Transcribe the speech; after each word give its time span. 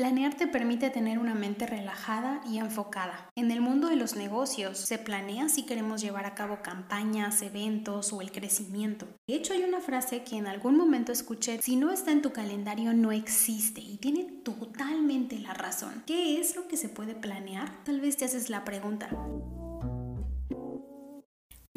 Planear 0.00 0.32
te 0.32 0.46
permite 0.46 0.88
tener 0.88 1.18
una 1.18 1.34
mente 1.34 1.66
relajada 1.66 2.40
y 2.50 2.56
enfocada. 2.56 3.28
En 3.36 3.50
el 3.50 3.60
mundo 3.60 3.88
de 3.88 3.96
los 3.96 4.16
negocios 4.16 4.78
se 4.78 4.96
planea 4.96 5.50
si 5.50 5.66
queremos 5.66 6.00
llevar 6.00 6.24
a 6.24 6.34
cabo 6.34 6.62
campañas, 6.62 7.42
eventos 7.42 8.10
o 8.14 8.22
el 8.22 8.32
crecimiento. 8.32 9.06
De 9.28 9.34
hecho, 9.34 9.52
hay 9.52 9.62
una 9.62 9.82
frase 9.82 10.24
que 10.24 10.38
en 10.38 10.46
algún 10.46 10.78
momento 10.78 11.12
escuché, 11.12 11.60
si 11.60 11.76
no 11.76 11.92
está 11.92 12.12
en 12.12 12.22
tu 12.22 12.32
calendario 12.32 12.94
no 12.94 13.12
existe 13.12 13.82
y 13.82 13.98
tiene 13.98 14.24
totalmente 14.42 15.38
la 15.38 15.52
razón. 15.52 16.02
¿Qué 16.06 16.40
es 16.40 16.56
lo 16.56 16.66
que 16.66 16.78
se 16.78 16.88
puede 16.88 17.14
planear? 17.14 17.84
Tal 17.84 18.00
vez 18.00 18.16
te 18.16 18.24
haces 18.24 18.48
la 18.48 18.64
pregunta. 18.64 19.10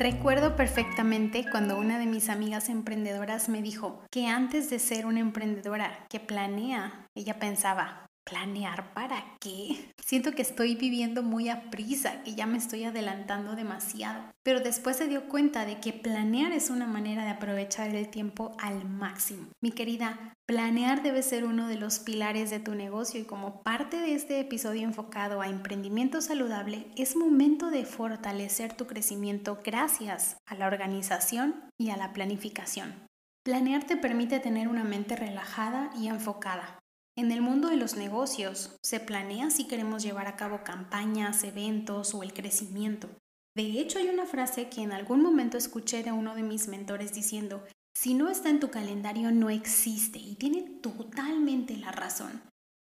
Recuerdo 0.00 0.56
perfectamente 0.56 1.44
cuando 1.50 1.78
una 1.78 1.98
de 1.98 2.06
mis 2.06 2.30
amigas 2.30 2.70
emprendedoras 2.70 3.50
me 3.50 3.60
dijo 3.60 4.02
que 4.10 4.28
antes 4.28 4.70
de 4.70 4.78
ser 4.78 5.04
una 5.04 5.20
emprendedora 5.20 6.06
que 6.08 6.18
planea, 6.18 7.06
ella 7.14 7.38
pensaba, 7.38 8.09
¿planear 8.24 8.92
para 8.94 9.36
qué? 9.40 9.92
Siento 10.04 10.32
que 10.32 10.42
estoy 10.42 10.74
viviendo 10.74 11.22
muy 11.22 11.48
a 11.48 11.70
prisa, 11.70 12.22
que 12.22 12.34
ya 12.34 12.46
me 12.46 12.58
estoy 12.58 12.84
adelantando 12.84 13.54
demasiado. 13.54 14.24
Pero 14.42 14.60
después 14.60 14.96
se 14.96 15.08
dio 15.08 15.28
cuenta 15.28 15.64
de 15.64 15.80
que 15.80 15.92
planear 15.92 16.52
es 16.52 16.70
una 16.70 16.86
manera 16.86 17.24
de 17.24 17.30
aprovechar 17.30 17.94
el 17.94 18.08
tiempo 18.08 18.56
al 18.58 18.88
máximo. 18.88 19.48
Mi 19.62 19.72
querida, 19.72 20.34
Planear 20.50 21.04
debe 21.04 21.22
ser 21.22 21.44
uno 21.44 21.68
de 21.68 21.76
los 21.76 22.00
pilares 22.00 22.50
de 22.50 22.58
tu 22.58 22.74
negocio 22.74 23.20
y 23.20 23.24
como 23.24 23.62
parte 23.62 23.98
de 23.98 24.16
este 24.16 24.40
episodio 24.40 24.82
enfocado 24.82 25.40
a 25.40 25.46
emprendimiento 25.46 26.20
saludable, 26.20 26.88
es 26.96 27.14
momento 27.14 27.70
de 27.70 27.84
fortalecer 27.84 28.72
tu 28.72 28.88
crecimiento 28.88 29.60
gracias 29.64 30.38
a 30.46 30.56
la 30.56 30.66
organización 30.66 31.54
y 31.78 31.90
a 31.90 31.96
la 31.96 32.12
planificación. 32.12 32.96
Planear 33.44 33.84
te 33.84 33.96
permite 33.96 34.40
tener 34.40 34.66
una 34.66 34.82
mente 34.82 35.14
relajada 35.14 35.92
y 35.96 36.08
enfocada. 36.08 36.79
En 37.16 37.32
el 37.32 37.42
mundo 37.42 37.68
de 37.68 37.76
los 37.76 37.96
negocios, 37.96 38.78
se 38.82 39.00
planea 39.00 39.50
si 39.50 39.66
queremos 39.66 40.02
llevar 40.02 40.26
a 40.26 40.36
cabo 40.36 40.62
campañas, 40.64 41.42
eventos 41.44 42.14
o 42.14 42.22
el 42.22 42.32
crecimiento. 42.32 43.08
De 43.56 43.80
hecho, 43.80 43.98
hay 43.98 44.08
una 44.08 44.26
frase 44.26 44.68
que 44.68 44.82
en 44.82 44.92
algún 44.92 45.22
momento 45.22 45.58
escuché 45.58 46.02
de 46.02 46.12
uno 46.12 46.34
de 46.34 46.42
mis 46.42 46.68
mentores 46.68 47.12
diciendo, 47.12 47.64
si 47.94 48.14
no 48.14 48.28
está 48.28 48.48
en 48.48 48.60
tu 48.60 48.70
calendario, 48.70 49.32
no 49.32 49.50
existe 49.50 50.18
y 50.18 50.36
tiene 50.36 50.62
totalmente 50.62 51.76
la 51.76 51.90
razón. 51.90 52.40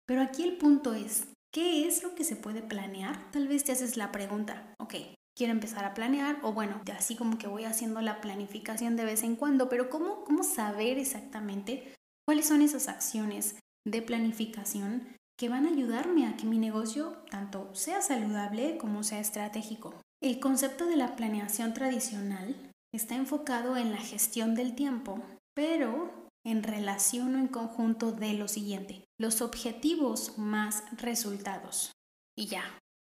Pero 0.05 0.21
aquí 0.21 0.43
el 0.43 0.57
punto 0.57 0.93
es, 0.93 1.29
¿qué 1.53 1.87
es 1.87 2.03
lo 2.03 2.13
que 2.13 2.25
se 2.25 2.35
puede 2.35 2.61
planear? 2.61 3.31
Tal 3.31 3.47
vez 3.47 3.63
te 3.63 3.71
haces 3.71 3.95
la 3.95 4.11
pregunta, 4.11 4.75
ok, 4.77 4.95
quiero 5.35 5.53
empezar 5.53 5.85
a 5.85 5.93
planear 5.93 6.39
o 6.43 6.51
bueno, 6.51 6.81
así 6.95 7.15
como 7.15 7.37
que 7.37 7.47
voy 7.47 7.63
haciendo 7.63 8.01
la 8.01 8.19
planificación 8.19 8.97
de 8.97 9.05
vez 9.05 9.23
en 9.23 9.37
cuando, 9.37 9.69
pero 9.69 9.89
¿cómo, 9.89 10.25
cómo 10.25 10.43
saber 10.43 10.97
exactamente 10.97 11.95
cuáles 12.25 12.47
son 12.47 12.61
esas 12.61 12.89
acciones 12.89 13.55
de 13.85 14.01
planificación 14.01 15.15
que 15.37 15.49
van 15.49 15.65
a 15.65 15.69
ayudarme 15.69 16.27
a 16.27 16.37
que 16.37 16.45
mi 16.45 16.57
negocio 16.57 17.23
tanto 17.29 17.73
sea 17.73 18.01
saludable 18.01 18.77
como 18.77 19.03
sea 19.03 19.19
estratégico? 19.19 19.95
El 20.21 20.39
concepto 20.39 20.85
de 20.85 20.97
la 20.97 21.15
planeación 21.15 21.73
tradicional 21.73 22.55
está 22.93 23.15
enfocado 23.15 23.77
en 23.77 23.91
la 23.91 23.97
gestión 23.97 24.53
del 24.53 24.75
tiempo, 24.75 25.19
pero 25.55 26.29
en 26.45 26.63
relación 26.63 27.35
o 27.35 27.39
en 27.39 27.47
conjunto 27.47 28.11
de 28.11 28.33
lo 28.33 28.47
siguiente, 28.47 29.03
los 29.19 29.41
objetivos 29.41 30.37
más 30.37 30.83
resultados. 30.97 31.91
Y 32.37 32.47
ya, 32.47 32.63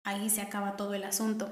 ahí 0.05 0.29
se 0.29 0.41
acaba 0.41 0.77
todo 0.77 0.93
el 0.93 1.03
asunto. 1.03 1.49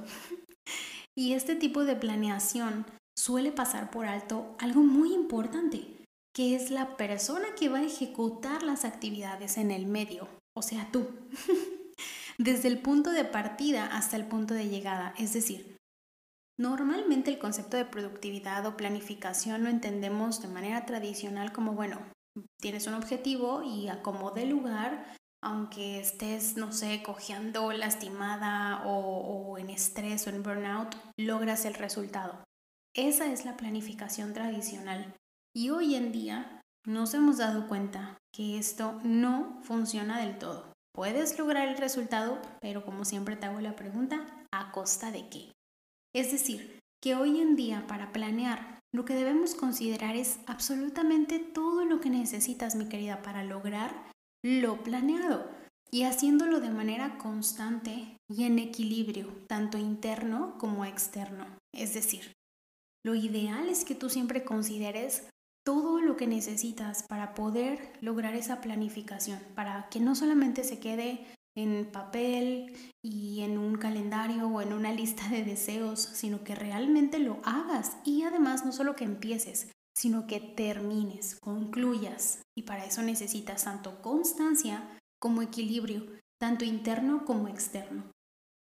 y 1.17 1.33
este 1.33 1.55
tipo 1.55 1.85
de 1.85 1.95
planeación 1.95 2.85
suele 3.15 3.51
pasar 3.51 3.91
por 3.91 4.05
alto 4.05 4.55
algo 4.59 4.81
muy 4.81 5.13
importante, 5.13 6.02
que 6.33 6.55
es 6.55 6.71
la 6.71 6.97
persona 6.97 7.55
que 7.57 7.69
va 7.69 7.79
a 7.79 7.85
ejecutar 7.85 8.63
las 8.63 8.85
actividades 8.85 9.57
en 9.57 9.71
el 9.71 9.85
medio, 9.85 10.27
o 10.55 10.61
sea, 10.61 10.89
tú. 10.91 11.07
Desde 12.37 12.67
el 12.67 12.79
punto 12.79 13.11
de 13.11 13.25
partida 13.25 13.85
hasta 13.85 14.17
el 14.17 14.25
punto 14.25 14.53
de 14.53 14.67
llegada, 14.67 15.13
es 15.17 15.33
decir, 15.33 15.73
Normalmente 16.57 17.31
el 17.31 17.39
concepto 17.39 17.77
de 17.77 17.85
productividad 17.85 18.65
o 18.67 18.77
planificación 18.77 19.63
lo 19.63 19.69
entendemos 19.69 20.41
de 20.41 20.49
manera 20.49 20.85
tradicional 20.85 21.51
como, 21.51 21.73
bueno, 21.73 21.99
tienes 22.61 22.85
un 22.85 22.93
objetivo 22.93 23.63
y 23.63 23.87
a 23.87 24.03
como 24.03 24.29
de 24.31 24.45
lugar, 24.45 25.15
aunque 25.41 25.99
estés, 25.99 26.55
no 26.55 26.71
sé, 26.71 27.01
cojeando, 27.01 27.71
lastimada 27.71 28.83
o 28.85 29.57
en 29.57 29.71
estrés 29.71 30.27
o 30.27 30.29
en 30.29 30.43
burnout, 30.43 30.95
logras 31.17 31.65
el 31.65 31.73
resultado. 31.73 32.43
Esa 32.95 33.25
es 33.31 33.45
la 33.45 33.57
planificación 33.57 34.33
tradicional. 34.33 35.15
Y 35.55 35.69
hoy 35.69 35.93
en 35.93 36.11
día 36.11 36.61
nos 36.83 37.13
hemos 37.13 37.37
dado 37.37 37.67
cuenta 37.67 38.17
que 38.33 38.57
esto 38.57 38.99
no 39.03 39.59
funciona 39.61 40.19
del 40.19 40.39
todo. 40.39 40.73
Puedes 40.95 41.37
lograr 41.37 41.67
el 41.67 41.77
resultado, 41.77 42.41
pero 42.59 42.83
como 42.83 43.05
siempre 43.05 43.35
te 43.35 43.45
hago 43.45 43.61
la 43.61 43.75
pregunta, 43.75 44.25
¿a 44.51 44.71
costa 44.71 45.11
de 45.11 45.29
qué? 45.29 45.51
Es 46.15 46.31
decir, 46.31 46.79
que 47.03 47.13
hoy 47.13 47.39
en 47.39 47.55
día 47.55 47.85
para 47.87 48.11
planear 48.11 48.79
lo 48.91 49.05
que 49.05 49.13
debemos 49.13 49.53
considerar 49.53 50.15
es 50.15 50.39
absolutamente 50.47 51.37
todo 51.37 51.85
lo 51.85 51.99
que 51.99 52.09
necesitas, 52.09 52.75
mi 52.75 52.89
querida, 52.89 53.21
para 53.21 53.43
lograr 53.43 54.11
lo 54.43 54.83
planeado 54.83 55.51
y 55.91 56.03
haciéndolo 56.03 56.61
de 56.61 56.71
manera 56.71 57.19
constante 57.19 58.17
y 58.27 58.45
en 58.45 58.57
equilibrio, 58.57 59.27
tanto 59.47 59.77
interno 59.77 60.57
como 60.57 60.85
externo. 60.85 61.45
Es 61.71 61.93
decir, 61.93 62.31
lo 63.05 63.13
ideal 63.13 63.67
es 63.67 63.85
que 63.85 63.93
tú 63.95 64.09
siempre 64.09 64.43
consideres 64.43 65.27
todo 65.63 66.01
lo 66.01 66.17
que 66.17 66.27
necesitas 66.27 67.03
para 67.03 67.33
poder 67.33 67.93
lograr 68.01 68.35
esa 68.35 68.61
planificación, 68.61 69.39
para 69.55 69.87
que 69.89 69.99
no 69.99 70.15
solamente 70.15 70.63
se 70.63 70.79
quede 70.79 71.25
en 71.55 71.89
papel 71.91 72.73
y 73.03 73.41
en 73.41 73.57
un 73.57 73.75
calendario 73.75 74.47
o 74.47 74.61
en 74.61 74.73
una 74.73 74.91
lista 74.91 75.29
de 75.29 75.43
deseos, 75.43 75.99
sino 76.01 76.43
que 76.43 76.55
realmente 76.55 77.19
lo 77.19 77.39
hagas 77.43 77.97
y 78.03 78.23
además 78.23 78.65
no 78.65 78.71
solo 78.71 78.95
que 78.95 79.03
empieces, 79.05 79.71
sino 79.95 80.25
que 80.27 80.39
termines, 80.39 81.37
concluyas. 81.39 82.41
Y 82.55 82.63
para 82.63 82.85
eso 82.85 83.01
necesitas 83.01 83.63
tanto 83.65 84.01
constancia 84.01 84.99
como 85.19 85.41
equilibrio, 85.41 86.05
tanto 86.39 86.65
interno 86.65 87.25
como 87.25 87.47
externo. 87.47 88.11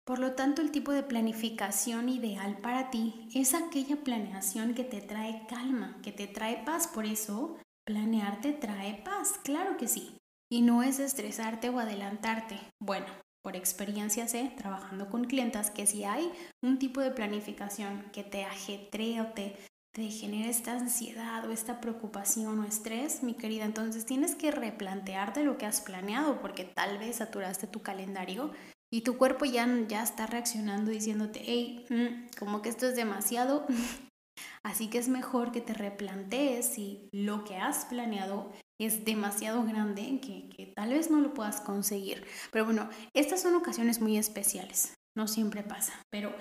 Por 0.06 0.20
lo 0.20 0.34
tanto, 0.34 0.62
el 0.62 0.70
tipo 0.70 0.92
de 0.92 1.02
planificación 1.02 2.08
ideal 2.08 2.58
para 2.58 2.90
ti 2.90 3.28
es 3.34 3.54
aquella 3.54 3.96
planeación 3.96 4.72
que 4.72 4.84
te 4.84 5.00
trae 5.00 5.44
calma, 5.48 5.98
que 6.00 6.12
te 6.12 6.28
trae 6.28 6.62
paz. 6.64 6.86
Por 6.86 7.06
eso, 7.06 7.56
planear 7.84 8.40
te 8.40 8.52
trae 8.52 9.02
paz, 9.04 9.34
claro 9.42 9.76
que 9.76 9.88
sí. 9.88 10.16
Y 10.48 10.62
no 10.62 10.84
es 10.84 11.00
estresarte 11.00 11.70
o 11.70 11.80
adelantarte. 11.80 12.60
Bueno, 12.78 13.08
por 13.42 13.56
experiencia 13.56 14.28
sé, 14.28 14.52
trabajando 14.56 15.10
con 15.10 15.24
clientas, 15.24 15.72
que 15.72 15.88
si 15.88 16.04
hay 16.04 16.30
un 16.62 16.78
tipo 16.78 17.00
de 17.00 17.10
planificación 17.10 18.04
que 18.12 18.22
te 18.22 18.44
ajetree 18.44 19.20
o 19.20 19.26
te, 19.32 19.56
te 19.92 20.08
genere 20.08 20.50
esta 20.50 20.74
ansiedad 20.74 21.44
o 21.48 21.50
esta 21.50 21.80
preocupación 21.80 22.60
o 22.60 22.64
estrés, 22.64 23.24
mi 23.24 23.34
querida, 23.34 23.64
entonces 23.64 24.06
tienes 24.06 24.36
que 24.36 24.52
replantearte 24.52 25.42
lo 25.42 25.58
que 25.58 25.66
has 25.66 25.80
planeado 25.80 26.41
porque 26.41 26.62
tal 26.62 26.98
vez 26.98 27.16
saturaste 27.16 27.66
tu 27.66 27.82
calendario 27.82 28.52
y 28.92 29.03
tu 29.03 29.16
cuerpo 29.16 29.44
ya, 29.44 29.68
ya 29.88 30.03
está 30.03 30.27
reaccionando 30.27 30.91
diciéndote, 30.91 31.42
hey, 31.44 31.86
mm, 31.91 32.36
como 32.38 32.62
que 32.62 32.68
esto 32.68 32.86
es 32.86 32.97
demasiado. 32.97 33.66
Así 34.62 34.88
que 34.88 34.98
es 34.98 35.09
mejor 35.09 35.53
que 35.53 35.60
te 35.60 35.74
replantees 35.74 36.66
si 36.66 37.09
lo 37.12 37.44
que 37.44 37.56
has 37.56 37.86
planeado 37.86 38.53
es 38.78 39.04
demasiado 39.04 39.65
grande 39.65 40.21
que, 40.21 40.48
que 40.54 40.66
tal 40.66 40.91
vez 40.91 41.10
no 41.10 41.21
lo 41.21 41.33
puedas 41.34 41.60
conseguir. 41.60 42.24
Pero 42.53 42.65
bueno, 42.66 42.88
estas 43.15 43.41
son 43.41 43.54
ocasiones 43.54 44.00
muy 44.00 44.18
especiales, 44.18 44.94
no 45.16 45.27
siempre 45.28 45.62
pasa, 45.62 45.94
pero 46.10 46.34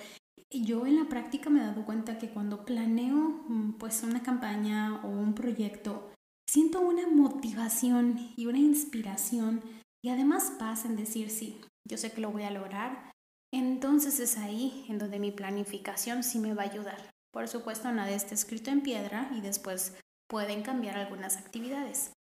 yo 0.52 0.86
en 0.86 0.98
la 0.98 1.08
práctica 1.08 1.50
me 1.50 1.62
he 1.62 1.66
dado 1.66 1.86
cuenta 1.86 2.18
que 2.18 2.30
cuando 2.30 2.66
planeo 2.66 3.46
mm, 3.48 3.78
pues 3.78 4.04
una 4.04 4.24
campaña 4.24 5.02
o 5.04 5.08
un 5.08 5.34
proyecto, 5.34 6.12
siento 6.50 6.82
una 6.82 7.08
motivación 7.08 8.34
y 8.36 8.46
una 8.46 8.60
inspiración 8.60 9.62
y 10.04 10.10
además 10.10 10.54
paz 10.60 10.86
en 10.86 10.96
decir 10.96 11.30
sí, 11.30 11.60
yo 11.86 11.98
sé 11.98 12.12
que 12.12 12.22
lo 12.22 12.32
voy 12.32 12.44
a 12.44 12.52
lograr. 12.52 13.12
Entonces 13.52 14.20
es 14.20 14.38
ahí 14.38 14.86
en 14.90 14.98
donde 14.98 15.20
mi 15.20 15.32
planificación 15.32 16.24
sí 16.24 16.40
me 16.40 16.54
va 16.54 16.64
a 16.64 16.70
ayudar. 16.70 17.12
Por 17.32 17.48
supuesto, 17.48 17.92
nada 17.92 18.12
está 18.12 18.34
escrito 18.34 18.72
en 18.72 18.82
piedra 18.82 19.30
y 19.36 19.42
después 19.42 19.94
pueden 20.28 20.64
cambiar 20.64 20.98
algunas 20.98 21.38
actividades. 21.38 22.12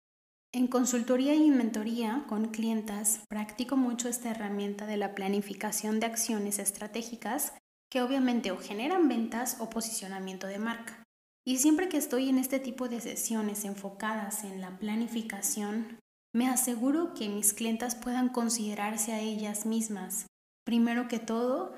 En 0.53 0.67
consultoría 0.67 1.35
y 1.35 1.47
en 1.47 1.57
mentoría 1.57 2.25
con 2.29 2.49
clientas 2.49 3.21
practico 3.27 3.75
mucho 3.75 4.07
esta 4.07 4.31
herramienta 4.31 4.85
de 4.85 4.97
la 4.97 5.13
planificación 5.13 5.99
de 5.99 6.05
acciones 6.05 6.59
estratégicas 6.59 7.53
que 7.89 8.01
obviamente 8.01 8.51
o 8.51 8.57
generan 8.57 9.09
ventas 9.09 9.57
o 9.59 9.69
posicionamiento 9.69 10.47
de 10.47 10.59
marca. 10.59 11.03
Y 11.45 11.57
siempre 11.57 11.89
que 11.89 11.97
estoy 11.97 12.29
en 12.29 12.37
este 12.37 12.59
tipo 12.59 12.87
de 12.87 13.01
sesiones 13.01 13.65
enfocadas 13.65 14.43
en 14.43 14.61
la 14.61 14.79
planificación, 14.79 15.99
me 16.35 16.49
aseguro 16.49 17.13
que 17.13 17.29
mis 17.29 17.53
clientas 17.53 17.95
puedan 17.95 18.27
considerarse 18.27 19.13
a 19.13 19.21
ellas 19.21 19.65
mismas, 19.65 20.27
primero 20.65 21.07
que 21.07 21.17
todo, 21.17 21.73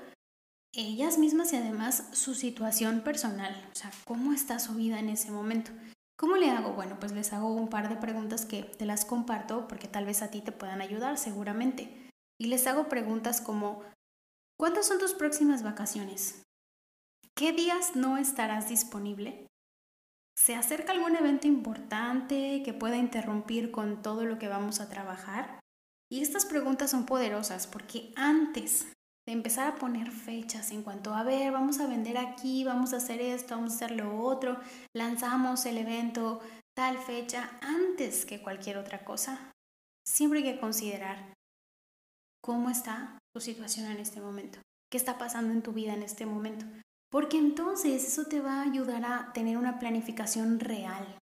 ellas 0.74 1.16
mismas 1.16 1.52
y 1.52 1.56
además 1.56 2.08
su 2.10 2.34
situación 2.34 3.02
personal, 3.02 3.54
o 3.70 3.74
sea, 3.76 3.92
cómo 4.04 4.32
está 4.32 4.58
su 4.58 4.74
vida 4.74 4.98
en 4.98 5.10
ese 5.10 5.30
momento. 5.30 5.70
¿Cómo 6.18 6.34
le 6.34 6.50
hago? 6.50 6.72
Bueno, 6.72 6.98
pues 6.98 7.12
les 7.12 7.32
hago 7.32 7.54
un 7.54 7.68
par 7.68 7.88
de 7.88 7.94
preguntas 7.94 8.46
que 8.46 8.64
te 8.64 8.84
las 8.84 9.04
comparto 9.04 9.68
porque 9.68 9.86
tal 9.86 10.06
vez 10.06 10.22
a 10.22 10.32
ti 10.32 10.40
te 10.40 10.50
puedan 10.50 10.80
ayudar 10.80 11.18
seguramente. 11.18 12.08
Y 12.36 12.48
les 12.48 12.66
hago 12.66 12.88
preguntas 12.88 13.40
como, 13.40 13.84
¿cuántas 14.58 14.88
son 14.88 14.98
tus 14.98 15.14
próximas 15.14 15.62
vacaciones? 15.62 16.42
¿Qué 17.36 17.52
días 17.52 17.94
no 17.94 18.18
estarás 18.18 18.68
disponible? 18.68 19.47
¿Se 20.38 20.54
acerca 20.54 20.92
algún 20.92 21.16
evento 21.16 21.48
importante 21.48 22.62
que 22.64 22.72
pueda 22.72 22.96
interrumpir 22.96 23.72
con 23.72 24.02
todo 24.02 24.24
lo 24.24 24.38
que 24.38 24.46
vamos 24.46 24.80
a 24.80 24.88
trabajar? 24.88 25.58
Y 26.10 26.22
estas 26.22 26.46
preguntas 26.46 26.92
son 26.92 27.06
poderosas 27.06 27.66
porque 27.66 28.12
antes 28.14 28.86
de 29.26 29.32
empezar 29.32 29.66
a 29.66 29.74
poner 29.74 30.12
fechas 30.12 30.70
en 30.70 30.84
cuanto 30.84 31.12
a 31.12 31.24
ver, 31.24 31.50
vamos 31.52 31.80
a 31.80 31.88
vender 31.88 32.16
aquí, 32.16 32.62
vamos 32.62 32.94
a 32.94 32.98
hacer 32.98 33.20
esto, 33.20 33.56
vamos 33.56 33.72
a 33.72 33.76
hacer 33.76 33.90
lo 33.90 34.22
otro, 34.22 34.58
lanzamos 34.94 35.66
el 35.66 35.76
evento 35.76 36.40
tal 36.74 36.98
fecha 36.98 37.58
antes 37.60 38.24
que 38.24 38.40
cualquier 38.40 38.78
otra 38.78 39.04
cosa. 39.04 39.52
Siempre 40.06 40.38
hay 40.38 40.54
que 40.54 40.60
considerar 40.60 41.34
cómo 42.40 42.70
está 42.70 43.18
tu 43.34 43.40
situación 43.40 43.90
en 43.90 43.98
este 43.98 44.20
momento, 44.20 44.60
qué 44.88 44.98
está 44.98 45.18
pasando 45.18 45.52
en 45.52 45.62
tu 45.62 45.72
vida 45.72 45.92
en 45.94 46.04
este 46.04 46.26
momento, 46.26 46.64
porque 47.10 47.38
entonces 47.38 48.04
eso 48.06 48.26
te 48.26 48.40
va 48.40 48.60
a 48.60 48.64
ayudar 48.64 49.04
a 49.04 49.32
tener 49.32 49.56
una 49.56 49.78
planificación 49.78 50.60
real 50.60 51.18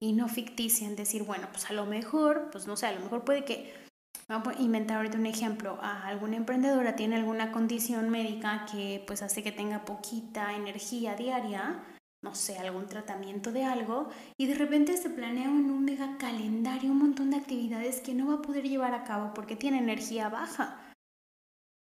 y 0.00 0.12
no 0.12 0.28
ficticia 0.28 0.86
en 0.86 0.96
decir, 0.96 1.24
bueno, 1.24 1.48
pues 1.50 1.70
a 1.70 1.72
lo 1.72 1.86
mejor, 1.86 2.48
pues 2.50 2.66
no 2.66 2.76
sé, 2.76 2.86
a 2.86 2.92
lo 2.92 3.00
mejor 3.00 3.24
puede 3.24 3.44
que 3.44 3.88
Vamos 4.28 4.48
a 4.48 4.60
inventar 4.60 4.98
ahorita 4.98 5.16
un 5.16 5.24
ejemplo. 5.24 5.78
alguna 5.80 6.36
emprendedora 6.36 6.94
tiene 6.96 7.16
alguna 7.16 7.50
condición 7.50 8.10
médica 8.10 8.66
que 8.70 9.02
pues 9.06 9.22
hace 9.22 9.42
que 9.42 9.52
tenga 9.52 9.86
poquita 9.86 10.54
energía 10.54 11.14
diaria, 11.16 11.82
no 12.22 12.34
sé, 12.34 12.58
algún 12.58 12.86
tratamiento 12.86 13.52
de 13.52 13.64
algo, 13.64 14.10
y 14.36 14.46
de 14.46 14.54
repente 14.54 14.98
se 14.98 15.08
planea 15.08 15.46
en 15.46 15.70
un 15.70 15.82
mega 15.82 16.18
calendario 16.18 16.90
un 16.90 16.98
montón 16.98 17.30
de 17.30 17.38
actividades 17.38 18.02
que 18.02 18.14
no 18.14 18.26
va 18.26 18.34
a 18.34 18.42
poder 18.42 18.68
llevar 18.68 18.92
a 18.92 19.04
cabo 19.04 19.32
porque 19.32 19.56
tiene 19.56 19.78
energía 19.78 20.28
baja. 20.28 20.92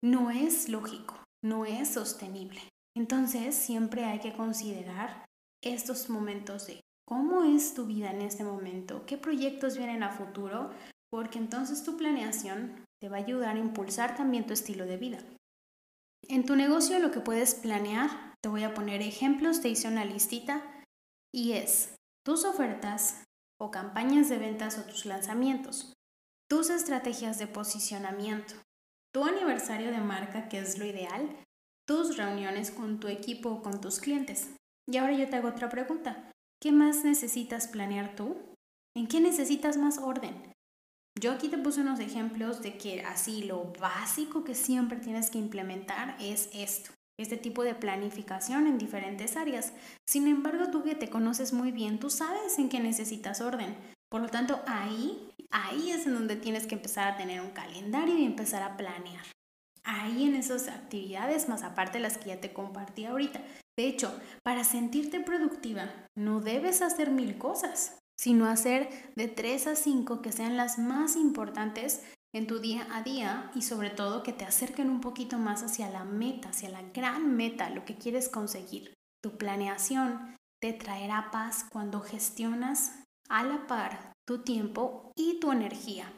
No 0.01 0.31
es 0.31 0.69
lógico, 0.69 1.15
no 1.44 1.65
es 1.65 1.89
sostenible. 1.89 2.62
Entonces 2.97 3.53
siempre 3.53 4.05
hay 4.05 4.19
que 4.19 4.33
considerar 4.33 5.27
estos 5.61 6.09
momentos 6.09 6.65
de 6.65 6.81
cómo 7.07 7.44
es 7.44 7.75
tu 7.75 7.85
vida 7.85 8.09
en 8.09 8.23
este 8.23 8.44
momento, 8.44 9.05
qué 9.05 9.19
proyectos 9.19 9.77
vienen 9.77 10.01
a 10.01 10.09
futuro, 10.09 10.71
porque 11.11 11.38
entonces 11.38 11.83
tu 11.83 11.95
planeación 11.95 12.83
te 12.99 13.07
va 13.07 13.17
a 13.17 13.19
ayudar 13.19 13.55
a 13.55 13.59
impulsar 13.59 14.15
también 14.15 14.47
tu 14.47 14.53
estilo 14.53 14.88
de 14.88 14.97
vida. 14.97 15.19
En 16.27 16.44
tu 16.44 16.55
negocio 16.55 16.97
lo 16.97 17.11
que 17.11 17.19
puedes 17.19 17.53
planear, 17.53 18.09
te 18.41 18.49
voy 18.49 18.63
a 18.63 18.73
poner 18.73 19.03
ejemplos, 19.03 19.61
te 19.61 19.69
hice 19.69 19.88
una 19.88 20.03
listita 20.03 20.63
y 21.31 21.51
es 21.51 21.94
tus 22.25 22.45
ofertas 22.45 23.23
o 23.59 23.69
campañas 23.69 24.27
de 24.27 24.39
ventas 24.39 24.79
o 24.79 24.83
tus 24.85 25.05
lanzamientos, 25.05 25.94
tus 26.49 26.71
estrategias 26.71 27.38
de 27.38 27.45
posicionamiento, 27.45 28.55
tu 29.13 29.23
aniversario 29.23 29.91
de 29.91 29.99
marca, 29.99 30.49
que 30.49 30.57
es 30.57 30.79
lo 30.79 30.85
ideal, 30.85 31.44
tus 31.87 32.17
reuniones 32.17 32.69
con 32.69 32.99
tu 32.99 33.07
equipo 33.07 33.49
o 33.49 33.61
con 33.63 33.79
tus 33.79 33.99
clientes. 33.99 34.49
Y 34.89 34.97
ahora 34.97 35.13
yo 35.13 35.29
te 35.29 35.37
hago 35.37 35.47
otra 35.47 35.69
pregunta. 35.69 36.31
¿Qué 36.61 36.71
más 36.71 37.05
necesitas 37.05 37.67
planear 37.67 38.15
tú? 38.15 38.35
¿En 38.95 39.07
qué 39.07 39.21
necesitas 39.21 39.77
más 39.77 39.97
orden? 39.97 40.35
Yo 41.19 41.31
aquí 41.31 41.47
te 41.47 41.57
puse 41.57 41.81
unos 41.81 41.99
ejemplos 41.99 42.61
de 42.61 42.77
que 42.77 43.01
así 43.01 43.43
lo 43.43 43.71
básico 43.79 44.43
que 44.43 44.53
siempre 44.53 44.97
tienes 44.97 45.29
que 45.29 45.39
implementar 45.39 46.17
es 46.19 46.49
esto, 46.53 46.91
este 47.17 47.37
tipo 47.37 47.63
de 47.63 47.73
planificación 47.73 48.67
en 48.67 48.77
diferentes 48.77 49.37
áreas. 49.37 49.71
Sin 50.05 50.27
embargo, 50.27 50.69
tú 50.71 50.83
que 50.83 50.93
te 50.93 51.09
conoces 51.09 51.53
muy 51.53 51.71
bien, 51.71 51.99
tú 51.99 52.09
sabes 52.09 52.59
en 52.59 52.69
qué 52.69 52.79
necesitas 52.79 53.39
orden. 53.39 53.75
Por 54.09 54.21
lo 54.21 54.27
tanto, 54.27 54.61
ahí, 54.67 55.31
ahí 55.51 55.91
es 55.91 56.05
en 56.05 56.13
donde 56.15 56.35
tienes 56.35 56.67
que 56.67 56.75
empezar 56.75 57.07
a 57.07 57.17
tener 57.17 57.41
un 57.41 57.51
calendario 57.51 58.17
y 58.17 58.25
empezar 58.25 58.61
a 58.61 58.77
planear. 58.77 59.25
Ahí 59.89 60.25
en 60.25 60.35
esas 60.35 60.67
actividades, 60.67 61.47
más 61.49 61.63
aparte 61.63 61.99
las 61.99 62.17
que 62.17 62.29
ya 62.29 62.41
te 62.41 62.53
compartí 62.53 63.05
ahorita. 63.05 63.41
De 63.77 63.87
hecho, 63.87 64.13
para 64.43 64.63
sentirte 64.63 65.19
productiva, 65.21 65.89
no 66.15 66.41
debes 66.41 66.81
hacer 66.81 67.09
mil 67.09 67.37
cosas 67.37 67.97
sino 68.19 68.47
hacer 68.47 68.89
de 69.15 69.27
3 69.27 69.67
a 69.67 69.75
5 69.75 70.21
que 70.21 70.31
sean 70.31 70.57
las 70.57 70.79
más 70.79 71.15
importantes 71.15 72.03
en 72.33 72.47
tu 72.47 72.59
día 72.59 72.87
a 72.91 73.03
día 73.03 73.51
y 73.55 73.61
sobre 73.61 73.89
todo 73.89 74.23
que 74.23 74.33
te 74.33 74.45
acerquen 74.45 74.89
un 74.89 75.01
poquito 75.01 75.37
más 75.37 75.63
hacia 75.63 75.89
la 75.89 76.03
meta, 76.03 76.49
hacia 76.49 76.69
la 76.69 76.81
gran 76.81 77.35
meta, 77.35 77.69
lo 77.69 77.85
que 77.85 77.97
quieres 77.97 78.27
conseguir. 78.27 78.93
Tu 79.23 79.37
planeación 79.37 80.35
te 80.59 80.73
traerá 80.73 81.29
paz 81.31 81.65
cuando 81.71 82.01
gestionas 82.01 83.03
a 83.29 83.43
la 83.43 83.67
par 83.67 84.13
tu 84.25 84.43
tiempo 84.43 85.11
y 85.15 85.39
tu 85.39 85.51
energía. 85.51 86.11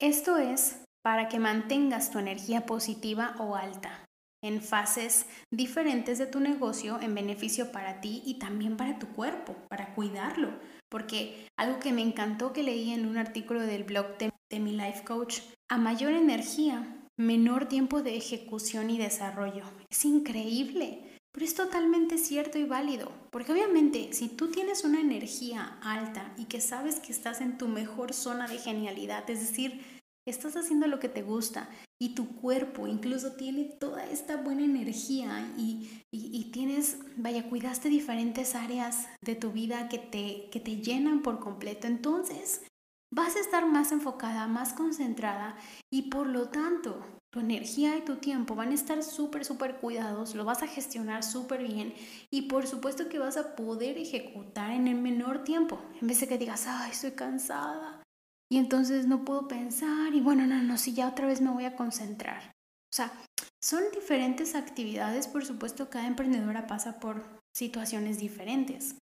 Esto 0.00 0.38
es 0.38 0.84
para 1.02 1.28
que 1.28 1.38
mantengas 1.38 2.10
tu 2.10 2.18
energía 2.18 2.66
positiva 2.66 3.34
o 3.38 3.56
alta 3.56 4.06
en 4.42 4.60
fases 4.60 5.26
diferentes 5.50 6.18
de 6.18 6.26
tu 6.26 6.40
negocio 6.40 7.00
en 7.00 7.14
beneficio 7.14 7.70
para 7.70 8.00
ti 8.00 8.22
y 8.26 8.38
también 8.38 8.76
para 8.76 8.98
tu 8.98 9.06
cuerpo, 9.08 9.56
para 9.68 9.94
cuidarlo, 9.94 10.50
porque 10.88 11.46
algo 11.56 11.78
que 11.78 11.92
me 11.92 12.02
encantó 12.02 12.52
que 12.52 12.64
leí 12.64 12.90
en 12.90 13.06
un 13.06 13.16
artículo 13.16 13.60
del 13.60 13.84
blog 13.84 14.18
de, 14.18 14.32
mi 14.58 14.72
life 14.72 15.04
coach, 15.04 15.40
a 15.70 15.78
mayor 15.78 16.12
energía, 16.12 17.08
menor 17.16 17.66
tiempo 17.66 18.02
de 18.02 18.16
ejecución 18.16 18.90
y 18.90 18.98
desarrollo. 18.98 19.64
Es 19.88 20.04
increíble, 20.04 21.18
pero 21.32 21.46
es 21.46 21.54
totalmente 21.54 22.18
cierto 22.18 22.58
y 22.58 22.64
válido, 22.64 23.10
porque 23.30 23.52
obviamente 23.52 24.12
si 24.12 24.28
tú 24.28 24.48
tienes 24.48 24.84
una 24.84 25.00
energía 25.00 25.78
alta 25.82 26.34
y 26.36 26.44
que 26.44 26.60
sabes 26.60 27.00
que 27.00 27.12
estás 27.12 27.40
en 27.40 27.56
tu 27.56 27.66
mejor 27.66 28.12
zona 28.12 28.46
de 28.46 28.58
genialidad, 28.58 29.28
es 29.30 29.40
decir, 29.40 30.01
estás 30.26 30.56
haciendo 30.56 30.86
lo 30.86 30.98
que 30.98 31.08
te 31.08 31.22
gusta 31.22 31.68
y 32.00 32.14
tu 32.14 32.36
cuerpo 32.36 32.86
incluso 32.86 33.32
tiene 33.32 33.64
toda 33.64 34.04
esta 34.04 34.36
buena 34.36 34.64
energía 34.64 35.52
y, 35.56 36.50
tienes, 36.52 36.98
vaya, 37.16 37.48
cuidaste 37.48 37.88
diferentes 37.88 38.54
áreas 38.54 39.08
de 39.22 39.34
tu 39.34 39.52
vida 39.52 39.88
que 39.88 39.98
te, 39.98 40.50
que 40.50 40.60
te 40.60 40.76
llenan 40.76 41.22
por 41.22 41.40
completo, 41.40 41.86
entonces 41.86 42.62
vas 43.10 43.36
a 43.36 43.40
estar 43.40 43.66
más 43.66 43.90
enfocada, 43.92 44.46
más 44.46 44.74
concentrada 44.74 45.56
y 45.90 46.10
por 46.10 46.26
lo 46.26 46.48
tanto 46.48 47.02
tu 47.32 47.40
energía 47.40 47.96
y 47.96 48.02
tu 48.02 48.16
tiempo 48.16 48.54
van 48.54 48.72
a 48.72 48.74
estar 48.74 49.02
súper, 49.02 49.44
súper 49.44 49.76
cuidados, 49.76 50.34
lo 50.34 50.44
vas 50.44 50.62
a 50.62 50.66
gestionar 50.66 51.22
súper 51.22 51.62
bien 51.62 51.94
y 52.30 52.42
por 52.42 52.66
supuesto 52.66 53.08
que 53.08 53.18
vas 53.18 53.38
a 53.38 53.56
poder 53.56 53.96
ejecutar 53.96 54.70
en 54.72 54.86
el 54.88 54.96
menor 54.96 55.42
tiempo, 55.42 55.80
en 56.00 56.08
vez 56.08 56.20
de 56.20 56.28
que 56.28 56.36
digas, 56.36 56.66
ay, 56.66 56.90
estoy 56.90 57.12
cansada, 57.12 58.01
y 58.50 58.58
entonces 58.58 59.06
no 59.06 59.24
puedo 59.24 59.48
pensar 59.48 60.14
y 60.14 60.20
bueno, 60.20 60.46
no, 60.46 60.62
no, 60.62 60.76
si 60.78 60.92
ya 60.92 61.08
otra 61.08 61.26
vez 61.26 61.40
me 61.40 61.50
voy 61.50 61.64
a 61.64 61.76
concentrar. 61.76 62.52
O 62.92 62.94
sea, 62.94 63.12
son 63.60 63.82
diferentes 63.94 64.54
actividades, 64.54 65.26
por 65.26 65.44
supuesto, 65.44 65.88
cada 65.88 66.06
emprendedora 66.06 66.66
pasa 66.66 67.00
por 67.00 67.22
situaciones 67.52 68.18
diferentes. 68.18 68.96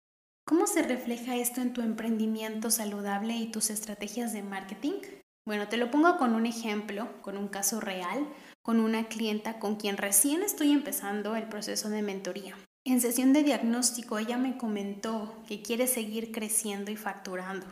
¿Cómo 0.47 0.67
se 0.67 0.83
refleja 0.83 1.37
esto 1.37 1.61
en 1.61 1.73
tu 1.73 1.83
emprendimiento 1.83 2.71
saludable 2.71 3.37
y 3.37 3.51
tus 3.51 3.71
estrategias 3.71 4.33
de 4.33 4.43
marketing? 4.43 4.95
Bueno, 5.47 5.69
te 5.69 5.77
lo 5.77 5.91
pongo 5.91 6.19
con 6.19 6.35
un 6.35 6.45
ejemplo, 6.45 7.09
con 7.23 7.37
un 7.37 7.49
caso 7.49 7.81
real, 7.81 8.27
con 8.63 8.81
una 8.81 9.09
clienta 9.09 9.59
con 9.59 9.77
quien 9.77 9.97
recién 9.97 10.43
estoy 10.43 10.73
empezando 10.73 11.37
el 11.37 11.49
proceso 11.49 11.89
de 11.89 12.03
mentoría. 12.03 12.55
En 12.85 13.01
sesión 13.01 13.33
de 13.33 13.43
diagnóstico 13.43 14.19
ella 14.19 14.37
me 14.39 14.59
comentó 14.59 15.43
que 15.47 15.63
quiere 15.63 15.87
seguir 15.87 16.33
creciendo 16.33 16.91
y 16.91 16.97
facturando. 16.97 17.67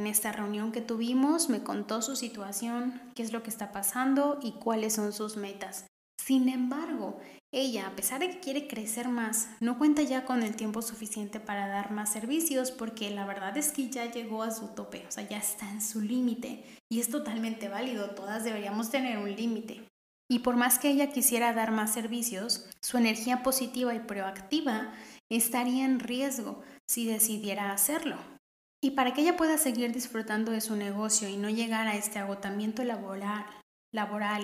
En 0.00 0.06
esta 0.06 0.32
reunión 0.32 0.72
que 0.72 0.80
tuvimos 0.80 1.50
me 1.50 1.62
contó 1.62 2.00
su 2.00 2.16
situación, 2.16 3.02
qué 3.14 3.22
es 3.22 3.34
lo 3.34 3.42
que 3.42 3.50
está 3.50 3.70
pasando 3.70 4.38
y 4.42 4.52
cuáles 4.52 4.94
son 4.94 5.12
sus 5.12 5.36
metas. 5.36 5.84
Sin 6.18 6.48
embargo, 6.48 7.20
ella, 7.52 7.86
a 7.86 7.96
pesar 7.96 8.20
de 8.20 8.30
que 8.30 8.40
quiere 8.40 8.66
crecer 8.66 9.08
más, 9.08 9.50
no 9.60 9.76
cuenta 9.76 10.00
ya 10.00 10.24
con 10.24 10.42
el 10.42 10.56
tiempo 10.56 10.80
suficiente 10.80 11.38
para 11.38 11.68
dar 11.68 11.90
más 11.90 12.10
servicios 12.10 12.70
porque 12.70 13.10
la 13.10 13.26
verdad 13.26 13.58
es 13.58 13.72
que 13.72 13.90
ya 13.90 14.10
llegó 14.10 14.42
a 14.42 14.52
su 14.52 14.68
tope, 14.68 15.04
o 15.06 15.12
sea, 15.12 15.28
ya 15.28 15.36
está 15.36 15.70
en 15.70 15.82
su 15.82 16.00
límite 16.00 16.64
y 16.88 17.00
es 17.00 17.10
totalmente 17.10 17.68
válido, 17.68 18.12
todas 18.12 18.42
deberíamos 18.42 18.88
tener 18.88 19.18
un 19.18 19.36
límite. 19.36 19.86
Y 20.30 20.38
por 20.38 20.56
más 20.56 20.78
que 20.78 20.88
ella 20.88 21.12
quisiera 21.12 21.52
dar 21.52 21.72
más 21.72 21.92
servicios, 21.92 22.70
su 22.80 22.96
energía 22.96 23.42
positiva 23.42 23.94
y 23.94 23.98
proactiva 23.98 24.94
estaría 25.28 25.84
en 25.84 26.00
riesgo 26.00 26.62
si 26.88 27.04
decidiera 27.04 27.70
hacerlo. 27.70 28.39
Y 28.82 28.92
para 28.92 29.12
que 29.12 29.20
ella 29.20 29.36
pueda 29.36 29.58
seguir 29.58 29.92
disfrutando 29.92 30.52
de 30.52 30.60
su 30.60 30.74
negocio 30.74 31.28
y 31.28 31.36
no 31.36 31.50
llegar 31.50 31.86
a 31.86 31.96
este 31.96 32.18
agotamiento 32.18 32.82
laboral, 32.82 33.46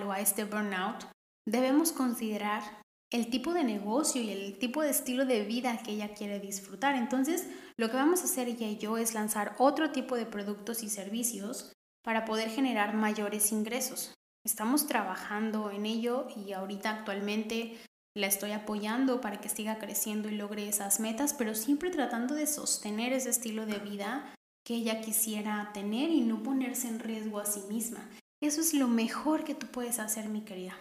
o 0.03 0.13
a 0.13 0.21
este 0.21 0.45
burnout, 0.45 1.05
debemos 1.47 1.93
considerar 1.93 2.63
el 3.11 3.31
tipo 3.31 3.55
de 3.55 3.65
negocio 3.65 4.21
y 4.21 4.31
el 4.31 4.59
tipo 4.59 4.83
de 4.83 4.91
estilo 4.91 5.25
de 5.25 5.45
vida 5.45 5.79
que 5.83 5.93
ella 5.93 6.13
quiere 6.13 6.41
disfrutar. 6.41 6.97
Entonces, 6.97 7.49
lo 7.79 7.89
que 7.89 7.97
vamos 7.97 8.21
a 8.21 8.25
hacer 8.25 8.49
ella 8.49 8.67
y 8.67 8.79
yo 8.79 8.99
es 8.99 9.15
lanzar 9.15 9.55
otro 9.59 9.93
tipo 9.93 10.17
de 10.17 10.27
productos 10.27 10.83
y 10.83 10.91
servicios 10.91 11.73
para 12.03 12.25
poder 12.25 12.51
generar 12.51 12.95
mayores 12.95 13.53
ingresos. 13.53 14.15
Estamos 14.45 14.87
trabajando 14.87 15.71
en 15.71 15.87
ello 15.87 16.29
y 16.37 16.53
ahorita 16.53 16.91
actualmente 16.91 17.79
la 18.17 18.27
estoy 18.27 18.53
apoyando 18.53 19.21
para 19.21 19.41
que 19.41 19.51
siga 19.51 19.79
creciendo 19.79 20.31
y 20.31 20.37
logre 20.37 20.67
esas 20.69 21.01
metas, 21.01 21.35
pero 21.35 21.55
siempre 21.55 21.91
tratando 21.91 22.35
de 22.35 22.47
sostener 22.47 23.13
ese 23.13 23.29
estilo 23.29 23.67
de 23.67 23.79
vida 23.79 24.35
que 24.65 24.75
ella 24.75 25.03
quisiera 25.03 25.71
tener 25.75 26.09
y 26.09 26.23
no 26.23 26.43
ponerse 26.43 26.89
en 26.89 26.99
riesgo 26.99 27.39
a 27.39 27.45
sí 27.45 27.61
misma. 27.69 28.09
Eso 28.43 28.63
es 28.63 28.73
lo 28.73 28.89
mejor 28.89 29.45
que 29.45 29.55
tú 29.55 29.67
puedes 29.67 29.99
hacer, 29.99 30.31
mi 30.31 30.41
querida. 30.41 30.81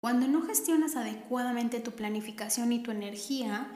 Cuando 0.00 0.28
no 0.28 0.42
gestionas 0.42 0.94
adecuadamente 0.94 1.80
tu 1.80 1.90
planificación 1.90 2.72
y 2.72 2.82
tu 2.84 2.92
energía, 2.92 3.66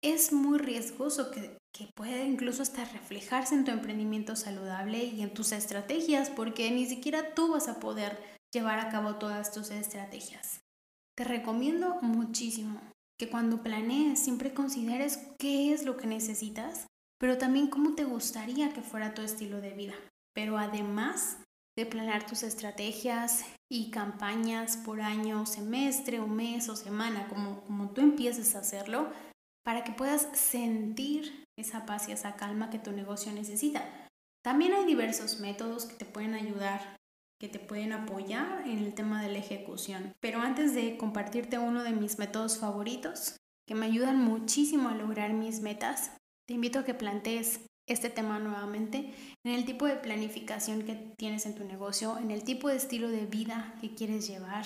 es 0.00 0.32
muy 0.32 0.58
riesgoso 0.58 1.32
que, 1.32 1.58
que 1.74 1.88
pueda 1.96 2.22
incluso 2.22 2.62
hasta 2.62 2.84
reflejarse 2.84 3.56
en 3.56 3.64
tu 3.64 3.72
emprendimiento 3.72 4.36
saludable 4.36 5.02
y 5.02 5.22
en 5.22 5.34
tus 5.34 5.50
estrategias, 5.50 6.30
porque 6.30 6.70
ni 6.70 6.86
siquiera 6.86 7.34
tú 7.34 7.52
vas 7.52 7.66
a 7.66 7.80
poder 7.80 8.16
llevar 8.54 8.78
a 8.78 8.88
cabo 8.88 9.16
todas 9.16 9.52
tus 9.52 9.70
estrategias. 9.70 10.60
Te 11.16 11.24
recomiendo 11.24 11.96
muchísimo 12.02 12.78
que 13.18 13.30
cuando 13.30 13.62
planees 13.62 14.18
siempre 14.22 14.52
consideres 14.52 15.18
qué 15.38 15.72
es 15.72 15.84
lo 15.84 15.96
que 15.96 16.06
necesitas, 16.06 16.86
pero 17.18 17.38
también 17.38 17.68
cómo 17.68 17.94
te 17.94 18.04
gustaría 18.04 18.74
que 18.74 18.82
fuera 18.82 19.14
tu 19.14 19.22
estilo 19.22 19.62
de 19.62 19.72
vida. 19.72 19.94
Pero 20.34 20.58
además 20.58 21.38
de 21.78 21.86
planear 21.86 22.26
tus 22.26 22.42
estrategias 22.42 23.46
y 23.72 23.90
campañas 23.90 24.76
por 24.76 25.00
año, 25.00 25.46
semestre 25.46 26.20
o 26.20 26.26
mes 26.26 26.68
o 26.68 26.76
semana, 26.76 27.28
como, 27.28 27.62
como 27.62 27.90
tú 27.90 28.02
empieces 28.02 28.54
a 28.54 28.58
hacerlo, 28.58 29.10
para 29.64 29.84
que 29.84 29.92
puedas 29.92 30.28
sentir 30.34 31.44
esa 31.58 31.86
paz 31.86 32.08
y 32.08 32.12
esa 32.12 32.36
calma 32.36 32.68
que 32.68 32.78
tu 32.78 32.92
negocio 32.92 33.32
necesita. 33.32 33.82
También 34.44 34.74
hay 34.74 34.84
diversos 34.84 35.40
métodos 35.40 35.86
que 35.86 35.96
te 35.96 36.04
pueden 36.04 36.34
ayudar, 36.34 36.95
que 37.38 37.48
te 37.48 37.58
pueden 37.58 37.92
apoyar 37.92 38.66
en 38.66 38.78
el 38.78 38.94
tema 38.94 39.22
de 39.22 39.28
la 39.28 39.38
ejecución. 39.38 40.14
Pero 40.20 40.40
antes 40.40 40.74
de 40.74 40.96
compartirte 40.96 41.58
uno 41.58 41.82
de 41.82 41.92
mis 41.92 42.18
métodos 42.18 42.58
favoritos, 42.58 43.36
que 43.66 43.74
me 43.74 43.86
ayudan 43.86 44.18
muchísimo 44.22 44.88
a 44.88 44.94
lograr 44.94 45.32
mis 45.32 45.60
metas, 45.60 46.12
te 46.46 46.54
invito 46.54 46.78
a 46.78 46.84
que 46.84 46.94
plantees 46.94 47.60
este 47.88 48.10
tema 48.10 48.38
nuevamente, 48.38 49.14
en 49.44 49.52
el 49.52 49.64
tipo 49.64 49.86
de 49.86 49.96
planificación 49.96 50.82
que 50.82 50.94
tienes 51.16 51.46
en 51.46 51.54
tu 51.54 51.64
negocio, 51.64 52.18
en 52.18 52.30
el 52.30 52.42
tipo 52.42 52.68
de 52.68 52.76
estilo 52.76 53.08
de 53.08 53.26
vida 53.26 53.74
que 53.80 53.94
quieres 53.94 54.26
llevar 54.26 54.64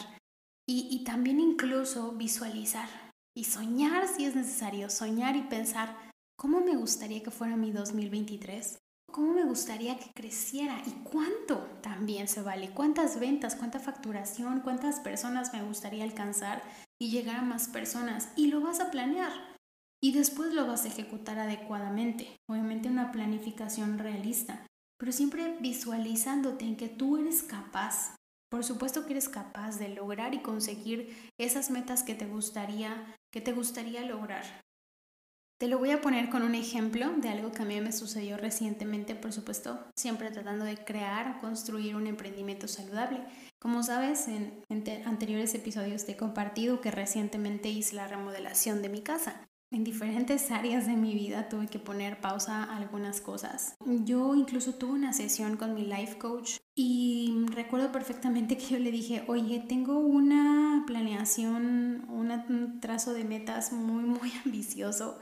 y, 0.66 0.88
y 0.90 1.04
también 1.04 1.38
incluso 1.38 2.12
visualizar 2.12 2.88
y 3.36 3.44
soñar 3.44 4.08
si 4.08 4.24
es 4.24 4.34
necesario, 4.34 4.88
soñar 4.88 5.36
y 5.36 5.42
pensar 5.42 5.96
cómo 6.36 6.60
me 6.60 6.76
gustaría 6.76 7.22
que 7.22 7.30
fuera 7.30 7.56
mi 7.56 7.72
2023, 7.72 8.78
cómo 9.10 9.34
me 9.34 9.44
gustaría 9.44 9.98
que 9.98 10.10
creciera 10.12 10.82
y 10.86 10.90
cuánto 11.04 11.58
también 11.82 12.28
se 12.28 12.42
vale, 12.42 12.70
cuántas 12.70 13.18
ventas, 13.18 13.56
cuánta 13.56 13.78
facturación, 13.78 14.60
cuántas 14.60 15.00
personas 15.00 15.52
me 15.52 15.62
gustaría 15.62 16.04
alcanzar 16.04 16.62
y 16.98 17.10
llegar 17.10 17.36
a 17.36 17.42
más 17.42 17.68
personas 17.68 18.32
y 18.36 18.48
lo 18.48 18.60
vas 18.60 18.80
a 18.80 18.90
planear 18.90 19.32
y 20.02 20.12
después 20.12 20.52
lo 20.52 20.66
vas 20.66 20.84
a 20.84 20.88
ejecutar 20.88 21.38
adecuadamente. 21.38 22.36
Obviamente 22.48 22.88
una 22.88 23.12
planificación 23.12 23.98
realista, 23.98 24.66
pero 24.98 25.12
siempre 25.12 25.56
visualizándote 25.60 26.64
en 26.64 26.76
que 26.76 26.88
tú 26.88 27.18
eres 27.18 27.42
capaz. 27.42 28.16
Por 28.50 28.64
supuesto 28.64 29.06
que 29.06 29.12
eres 29.12 29.28
capaz 29.28 29.78
de 29.78 29.90
lograr 29.90 30.34
y 30.34 30.42
conseguir 30.42 31.30
esas 31.38 31.70
metas 31.70 32.02
que 32.02 32.14
te 32.14 32.26
gustaría 32.26 33.16
que 33.30 33.40
te 33.40 33.52
gustaría 33.52 34.02
lograr. 34.02 34.44
Te 35.60 35.68
lo 35.68 35.78
voy 35.78 35.90
a 35.90 36.00
poner 36.00 36.30
con 36.30 36.42
un 36.42 36.54
ejemplo 36.54 37.06
de 37.18 37.28
algo 37.28 37.52
que 37.52 37.60
a 37.60 37.66
mí 37.66 37.78
me 37.82 37.92
sucedió 37.92 38.38
recientemente, 38.38 39.14
por 39.14 39.30
supuesto, 39.30 39.78
siempre 39.94 40.30
tratando 40.30 40.64
de 40.64 40.78
crear 40.78 41.36
o 41.36 41.40
construir 41.42 41.96
un 41.96 42.06
emprendimiento 42.06 42.66
saludable. 42.66 43.20
Como 43.58 43.82
sabes, 43.82 44.26
en, 44.28 44.64
en 44.70 45.06
anteriores 45.06 45.54
episodios 45.54 46.06
te 46.06 46.12
he 46.12 46.16
compartido 46.16 46.80
que 46.80 46.90
recientemente 46.90 47.68
hice 47.68 47.96
la 47.96 48.08
remodelación 48.08 48.80
de 48.80 48.88
mi 48.88 49.02
casa 49.02 49.50
en 49.72 49.84
diferentes 49.84 50.50
áreas 50.50 50.86
de 50.86 50.96
mi 50.96 51.14
vida 51.14 51.48
tuve 51.48 51.68
que 51.68 51.78
poner 51.78 52.20
pausa 52.20 52.64
a 52.64 52.76
algunas 52.76 53.20
cosas. 53.20 53.76
Yo 54.04 54.34
incluso 54.34 54.74
tuve 54.74 54.92
una 54.92 55.12
sesión 55.12 55.56
con 55.56 55.74
mi 55.74 55.84
life 55.84 56.18
coach 56.18 56.56
y 56.74 57.46
recuerdo 57.54 57.92
perfectamente 57.92 58.56
que 58.58 58.66
yo 58.66 58.78
le 58.78 58.90
dije, 58.90 59.24
oye, 59.28 59.60
tengo 59.60 59.98
una 59.98 60.84
planeación, 60.86 62.06
un 62.08 62.80
trazo 62.80 63.12
de 63.12 63.24
metas 63.24 63.72
muy, 63.72 64.04
muy 64.04 64.32
ambicioso 64.44 65.18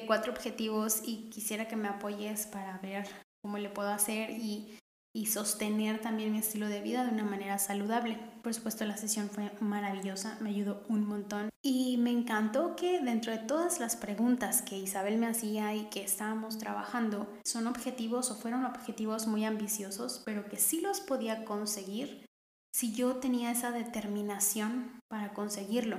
de 0.00 0.06
cuatro 0.06 0.32
objetivos 0.32 1.02
y 1.04 1.28
quisiera 1.30 1.68
que 1.68 1.76
me 1.76 1.88
apoyes 1.88 2.46
para 2.46 2.78
ver 2.78 3.06
cómo 3.42 3.58
le 3.58 3.68
puedo 3.68 3.90
hacer 3.90 4.30
y 4.30 4.78
y 5.16 5.24
sostener 5.24 5.98
también 5.98 6.30
mi 6.30 6.40
estilo 6.40 6.68
de 6.68 6.82
vida 6.82 7.02
de 7.02 7.10
una 7.10 7.24
manera 7.24 7.58
saludable. 7.58 8.18
Por 8.42 8.52
supuesto, 8.52 8.84
la 8.84 8.98
sesión 8.98 9.30
fue 9.30 9.50
maravillosa, 9.60 10.36
me 10.42 10.50
ayudó 10.50 10.84
un 10.90 11.06
montón 11.06 11.48
y 11.64 11.96
me 11.96 12.10
encantó 12.10 12.76
que 12.76 13.00
dentro 13.00 13.32
de 13.32 13.38
todas 13.38 13.80
las 13.80 13.96
preguntas 13.96 14.60
que 14.60 14.76
Isabel 14.76 15.16
me 15.16 15.26
hacía 15.26 15.74
y 15.74 15.84
que 15.86 16.04
estábamos 16.04 16.58
trabajando, 16.58 17.26
son 17.46 17.66
objetivos 17.66 18.30
o 18.30 18.34
fueron 18.34 18.66
objetivos 18.66 19.26
muy 19.26 19.46
ambiciosos, 19.46 20.20
pero 20.26 20.50
que 20.50 20.58
sí 20.58 20.82
los 20.82 21.00
podía 21.00 21.46
conseguir 21.46 22.26
si 22.74 22.92
yo 22.92 23.16
tenía 23.16 23.50
esa 23.50 23.70
determinación 23.72 25.00
para 25.08 25.32
conseguirlo, 25.32 25.96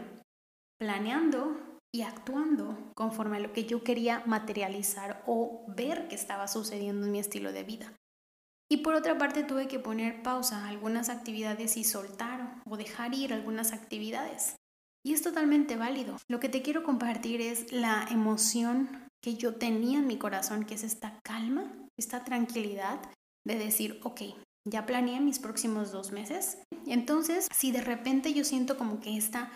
planeando 0.77 1.58
y 1.94 2.01
actuando 2.01 2.91
conforme 2.96 3.38
a 3.38 3.39
lo 3.39 3.53
que 3.53 3.65
yo 3.65 3.84
quería 3.84 4.24
materializar 4.25 5.24
o 5.25 5.65
ver 5.67 6.08
que 6.08 6.15
estaba 6.15 6.48
sucediendo 6.48 7.06
en 7.06 7.12
mi 7.12 7.20
estilo 7.20 7.51
de 7.51 7.63
vida. 7.63 7.94
Y 8.70 8.77
por 8.77 8.96
otra 8.96 9.17
parte 9.17 9.44
tuve 9.44 9.67
que 9.67 9.79
poner 9.79 10.22
pausa 10.24 10.65
a 10.65 10.70
algunas 10.70 11.10
actividades 11.10 11.77
y 11.77 11.84
soltar 11.84 12.62
o 12.65 12.75
dejar 12.75 13.13
ir 13.13 13.34
algunas 13.34 13.72
actividades. 13.72 14.56
Y 15.06 15.13
es 15.13 15.22
totalmente 15.22 15.77
válido. 15.77 16.17
Lo 16.29 16.39
que 16.39 16.50
te 16.50 16.62
quiero 16.62 16.84
compartir 16.84 17.39
es 17.39 17.72
la 17.72 18.06
emoción 18.12 19.08
que 19.24 19.36
yo 19.36 19.56
tenía 19.56 20.00
en 20.00 20.08
mi 20.08 20.17
corazón, 20.17 20.65
que 20.65 20.75
es 20.75 20.84
esta 20.84 21.20
calma, 21.24 21.74
esta 21.98 22.25
tranquilidad 22.25 23.00
de 23.46 23.58
decir, 23.58 24.01
ok, 24.03 24.22
ya 24.70 24.86
planeé 24.86 25.22
mis 25.22 25.39
próximos 25.39 25.94
dos 25.94 26.12
meses. 26.12 26.58
Entonces, 26.86 27.48
si 27.56 27.72
de 27.72 27.82
repente 27.82 28.34
yo 28.34 28.44
siento 28.44 28.77
como 28.77 29.00
que 29.00 29.15
esta 29.15 29.50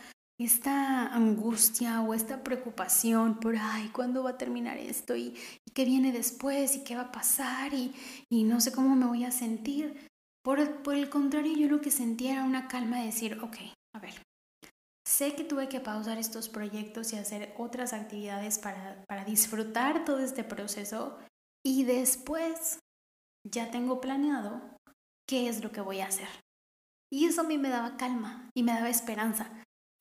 esta 0.46 1.08
angustia 1.08 2.02
o 2.02 2.14
esta 2.14 2.44
preocupación 2.44 3.40
por, 3.40 3.56
ay, 3.58 3.90
¿cuándo 3.90 4.24
va 4.24 4.32
a 4.32 4.38
terminar 4.38 4.78
esto? 4.78 5.16
¿Y, 5.16 5.36
qué 5.74 5.86
viene 5.86 6.12
después? 6.12 6.76
¿Y 6.76 6.84
qué 6.84 6.96
va 6.96 7.04
a 7.04 7.12
pasar? 7.12 7.74
Y, 7.74 7.94
no 8.44 8.60
sé 8.60 8.72
cómo 8.72 8.96
me 8.96 9.06
voy 9.06 9.24
a 9.24 9.32
sentir. 9.32 10.08
Por, 10.44 10.82
por 10.82 10.96
el 10.96 11.10
contrario, 11.10 11.56
yo 11.56 11.68
lo 11.68 11.82
que 11.82 11.92
sentía 11.92 12.34
era 12.34 12.44
una 12.44 12.68
calma 12.68 13.00
de 13.00 13.06
decir, 13.06 13.40
ok, 13.42 13.58
a 13.96 14.00
ver, 14.00 14.14
sé 15.06 15.36
que 15.36 15.44
tuve 15.44 15.70
que 15.70 15.80
pausar 15.80 16.18
estos 16.18 16.50
proyectos 16.50 17.14
y 17.14 17.18
hacer 17.18 17.54
otras 17.58 17.94
actividades 17.94 18.58
para, 18.58 19.04
para 19.08 19.24
disfrutar 19.26 20.04
todo 20.06 20.20
este 20.20 20.44
proceso 20.44 21.20
y 21.64 21.84
después 21.84 22.80
ya 23.48 23.70
tengo 23.70 24.02
planeado 24.02 24.62
qué 25.28 25.48
es 25.48 25.64
lo 25.64 25.72
que 25.72 25.82
voy 25.82 26.02
a 26.02 26.08
hacer. 26.08 26.28
Y 27.14 27.26
eso 27.26 27.42
a 27.42 27.44
mí 27.44 27.58
me 27.58 27.70
daba 27.70 27.98
calma 27.98 28.50
y 28.56 28.64
me 28.64 28.74
daba 28.74 28.90
esperanza 28.90 29.52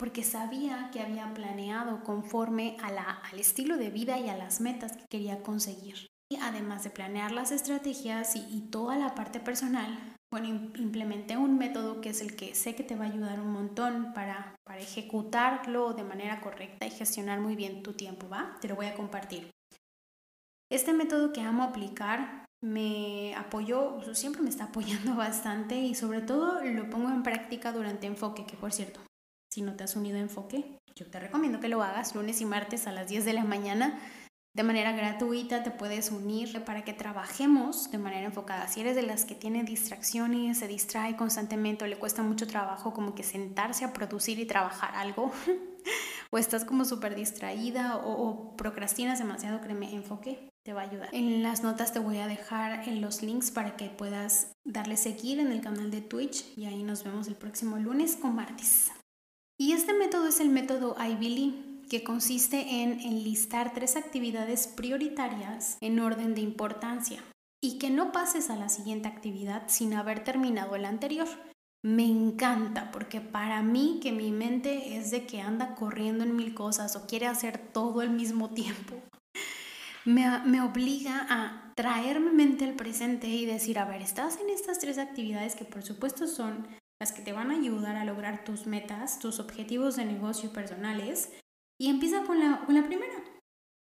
porque 0.01 0.25
sabía 0.25 0.89
que 0.91 1.01
había 1.03 1.35
planeado 1.35 2.03
conforme 2.05 2.79
a 2.83 2.91
la, 2.91 3.03
al 3.03 3.39
estilo 3.39 3.77
de 3.77 3.91
vida 3.91 4.19
y 4.19 4.31
a 4.31 4.37
las 4.37 4.63
metas 4.63 4.97
que 4.97 5.05
quería 5.11 5.43
conseguir. 5.43 6.07
Y 6.33 6.37
además 6.37 6.85
de 6.85 6.91
planear 6.91 7.33
las 7.33 7.53
estrategias 7.53 8.35
y, 8.35 8.63
toda 8.71 8.97
la 8.97 9.15
parte 9.15 9.41
personal, 9.41 10.17
bueno, 10.33 10.49
implementé 10.49 11.37
un 11.37 11.59
método 11.59 12.01
que 12.01 12.11
es 12.11 12.23
el 12.23 12.35
que 12.35 12.55
sé 12.55 12.75
que 12.75 12.83
te 12.83 12.97
va 12.97 13.05
a 13.05 13.09
ayudar 13.09 13.41
un 13.41 13.53
montón 13.53 14.15
para, 14.15 14.55
para 14.65 14.81
ejecutarlo 14.81 15.93
de 15.93 16.05
manera 16.05 16.41
correcta 16.41 16.87
y 16.87 16.91
gestionar 16.91 17.41
muy 17.41 17.55
bien 17.55 17.83
tu 17.83 17.93
tiempo, 17.93 18.27
¿va? 18.27 18.57
Te 18.63 18.69
lo 18.69 18.77
voy 18.77 18.87
a 18.87 18.95
compartir. 18.95 19.51
Este 20.71 20.95
método 20.95 21.35
que 21.35 21.43
amo 21.43 21.63
aplicar 21.63 22.47
me 22.63 23.35
apoyó, 23.35 24.15
siempre 24.15 24.41
me 24.41 24.49
está 24.49 24.65
apoyando 24.65 25.15
bastante 25.17 25.79
y 25.79 25.95
sobre 25.95 26.23
todo 26.23 26.65
lo 26.65 26.89
pongo 26.89 27.11
en 27.11 27.23
práctica 27.23 27.71
durante 27.71 28.07
enfoque, 28.07 28.47
que 28.47 28.57
por 28.57 28.73
cierto, 28.73 29.01
si 29.51 29.63
no 29.63 29.75
te 29.75 29.85
has 29.85 29.97
unido 29.97 30.17
a 30.17 30.21
Enfoque, 30.21 30.79
yo 30.95 31.07
te 31.07 31.19
recomiendo 31.19 31.61
que 31.61 31.69
lo 31.69 31.83
hagas 31.83 32.15
lunes 32.15 32.41
y 32.41 32.45
martes 32.45 32.87
a 32.87 32.93
las 32.93 33.09
10 33.09 33.25
de 33.25 33.33
la 33.33 33.45
mañana. 33.45 33.99
De 34.53 34.65
manera 34.65 34.93
gratuita 34.93 35.63
te 35.63 35.71
puedes 35.71 36.11
unir 36.11 36.65
para 36.65 36.85
que 36.85 36.93
trabajemos 36.93 37.91
de 37.91 37.99
manera 37.99 38.27
enfocada. 38.27 38.67
Si 38.67 38.81
eres 38.81 38.97
de 38.97 39.03
las 39.03 39.25
que 39.25 39.37
tiene 39.37 39.63
distracciones, 39.63 40.59
se 40.59 40.67
distrae 40.67 41.17
constantemente 41.17 41.85
o 41.85 41.89
le 41.89 41.99
cuesta 41.99 42.23
mucho 42.23 42.49
trabajo 42.49 42.93
como 42.93 43.15
que 43.15 43.23
sentarse 43.23 43.85
a 43.85 43.93
producir 43.93 44.41
y 44.41 44.47
trabajar 44.47 44.95
algo, 44.97 45.31
o 46.31 46.39
estás 46.39 46.65
como 46.65 46.85
súper 46.85 47.15
distraída 47.15 47.97
o, 47.97 48.11
o, 48.11 48.57
procrastinas 48.57 49.21
demasiado, 49.21 49.61
créeme, 49.61 49.95
enfoque 49.95 50.49
te 50.65 50.73
va 50.73 50.83
a 50.83 50.85
ayudar. 50.85 51.09
En 51.13 51.43
las 51.43 51.63
notas 51.63 51.93
te 51.93 52.01
voy 52.01 52.19
a 52.19 52.27
dejar 52.27 52.89
en 52.89 53.01
los 53.01 53.23
links 53.23 53.51
para 53.51 53.77
que 53.77 53.87
puedas 53.87 54.53
darle 54.65 54.97
seguir 54.97 55.41
en 55.41 55.53
el 55.53 55.61
canal 55.61 55.91
de 55.91 56.03
Twitch 56.03 56.45
y 56.57 56.67
ahí 56.67 56.83
nos 56.83 57.05
vemos 57.05 57.29
el 57.29 57.37
próximo 57.37 57.79
lunes 57.79 58.19
o 58.23 58.29
martes. 58.29 58.91
Y 59.61 59.73
este 59.73 59.93
método 59.93 60.27
es 60.27 60.41
el 60.41 60.49
método 60.49 60.97
IBLE, 60.99 61.53
que 61.91 62.03
consiste 62.03 62.83
en 62.83 62.99
enlistar 63.01 63.75
tres 63.75 63.95
actividades 63.95 64.67
prioritarias 64.67 65.77
en 65.83 66.01
orden 66.01 66.35
de 66.35 66.41
importancia 66.41 67.23
y 67.63 67.79
que 67.79 67.91
no 67.91 68.11
pases 68.11 68.49
a 68.49 68.57
la 68.57 68.71
siguiente 68.71 69.07
actividad 69.07 69.65
sin 69.67 69.93
haber 69.93 70.25
terminado 70.25 70.79
la 70.79 70.89
anterior. 70.89 71.29
Me 71.85 72.07
encanta 72.07 72.91
porque 72.91 73.21
para 73.21 73.61
mí 73.61 74.01
que 74.03 74.13
mi 74.13 74.31
mente 74.31 74.97
es 74.97 75.11
de 75.11 75.27
que 75.27 75.43
anda 75.43 75.75
corriendo 75.75 76.25
en 76.25 76.37
mil 76.37 76.55
cosas 76.55 76.97
o 76.97 77.07
quiere 77.07 77.27
hacer 77.27 77.59
todo 77.59 78.01
al 78.01 78.09
mismo 78.09 78.49
tiempo, 78.49 78.95
me, 80.07 80.41
me 80.47 80.63
obliga 80.63 81.27
a 81.29 81.75
traerme 81.77 82.33
mente 82.33 82.65
al 82.65 82.77
presente 82.77 83.29
y 83.29 83.45
decir, 83.45 83.79
a 83.79 83.85
ver, 83.85 84.01
estás 84.01 84.39
en 84.41 84.49
estas 84.49 84.79
tres 84.79 84.97
actividades 84.97 85.55
que 85.55 85.67
por 85.67 85.83
supuesto 85.83 86.27
son 86.27 86.67
las 87.01 87.13
que 87.13 87.23
te 87.23 87.33
van 87.33 87.51
a 87.51 87.55
ayudar 87.55 87.97
a 87.97 88.05
lograr 88.05 88.45
tus 88.45 88.67
metas, 88.67 89.19
tus 89.19 89.41
objetivos 89.41 89.97
de 89.97 90.05
negocio 90.05 90.53
personales, 90.53 91.33
y 91.81 91.89
empieza 91.89 92.25
con 92.25 92.39
la, 92.41 92.65
con 92.67 92.75
la 92.75 92.85
primera. 92.85 93.25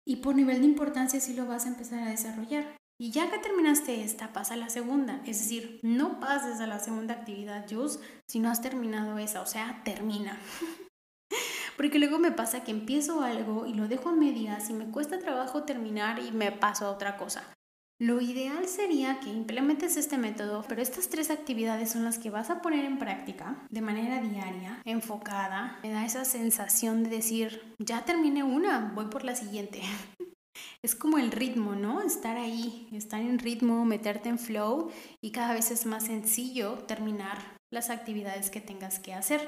Y 0.08 0.18
por 0.18 0.36
nivel 0.36 0.62
de 0.62 0.68
importancia 0.68 1.20
sí 1.20 1.34
lo 1.34 1.46
vas 1.46 1.66
a 1.66 1.70
empezar 1.70 2.00
a 2.00 2.10
desarrollar. 2.10 2.78
Y 3.02 3.12
ya 3.12 3.30
que 3.30 3.40
terminaste 3.40 4.04
esta, 4.04 4.34
pasa 4.34 4.54
a 4.54 4.58
la 4.58 4.70
segunda. 4.70 5.22
Es 5.26 5.40
decir, 5.40 5.80
no 5.84 6.20
pases 6.20 6.62
a 6.62 6.68
la 6.68 6.80
segunda 6.80 7.14
actividad, 7.14 7.66
Jus, 7.70 8.00
si 8.28 8.40
no 8.40 8.50
has 8.50 8.62
terminado 8.62 9.18
esa. 9.18 9.42
O 9.42 9.46
sea, 9.46 9.82
termina. 9.84 10.40
Porque 11.78 12.00
luego 12.00 12.20
me 12.20 12.32
pasa 12.32 12.64
que 12.64 12.72
empiezo 12.72 13.22
algo 13.22 13.66
y 13.66 13.74
lo 13.74 13.88
dejo 13.88 14.10
a 14.10 14.14
medias 14.14 14.70
y 14.70 14.74
me 14.74 14.92
cuesta 14.92 15.20
trabajo 15.20 15.64
terminar 15.64 16.20
y 16.20 16.32
me 16.32 16.52
paso 16.52 16.86
a 16.86 16.92
otra 16.92 17.18
cosa. 17.18 17.54
Lo 18.02 18.22
ideal 18.22 18.66
sería 18.70 19.20
que 19.20 19.30
implementes 19.30 19.98
este 19.98 20.18
método, 20.18 20.64
pero 20.70 20.82
estas 20.82 21.10
tres 21.10 21.30
actividades 21.30 21.92
son 21.92 22.06
las 22.06 22.18
que 22.18 22.30
vas 22.30 22.50
a 22.50 22.62
poner 22.62 22.86
en 22.86 22.98
práctica 22.98 23.68
de 23.70 23.82
manera 23.82 24.22
diaria, 24.22 24.82
enfocada. 24.86 25.78
Me 25.84 25.92
da 25.92 26.06
esa 26.06 26.24
sensación 26.24 27.04
de 27.04 27.10
decir, 27.10 27.76
ya 27.78 28.06
terminé 28.06 28.42
una, 28.42 28.94
voy 28.96 29.08
por 29.08 29.26
la 29.26 29.36
siguiente. 29.36 29.82
es 30.82 30.96
como 30.96 31.18
el 31.18 31.30
ritmo, 31.30 31.76
¿no? 31.76 32.02
Estar 32.02 32.38
ahí, 32.38 32.88
estar 32.94 33.20
en 33.20 33.38
ritmo, 33.38 33.84
meterte 33.84 34.30
en 34.30 34.40
flow 34.40 34.92
y 35.22 35.32
cada 35.32 35.54
vez 35.54 35.70
es 35.70 35.86
más 35.86 36.06
sencillo 36.06 36.76
terminar 36.88 37.58
las 37.70 37.90
actividades 37.90 38.50
que 38.50 38.62
tengas 38.62 39.00
que 39.00 39.14
hacer. 39.14 39.42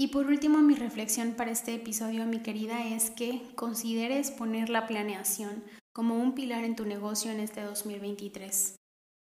Y 0.00 0.08
por 0.08 0.26
último, 0.26 0.58
mi 0.58 0.74
reflexión 0.74 1.34
para 1.34 1.52
este 1.52 1.74
episodio, 1.74 2.26
mi 2.26 2.40
querida, 2.40 2.84
es 2.84 3.12
que 3.12 3.40
consideres 3.54 4.32
poner 4.32 4.68
la 4.68 4.88
planeación 4.88 5.62
como 5.92 6.16
un 6.16 6.34
pilar 6.34 6.64
en 6.64 6.76
tu 6.76 6.84
negocio 6.84 7.30
en 7.30 7.40
este 7.40 7.62
2023. 7.62 8.76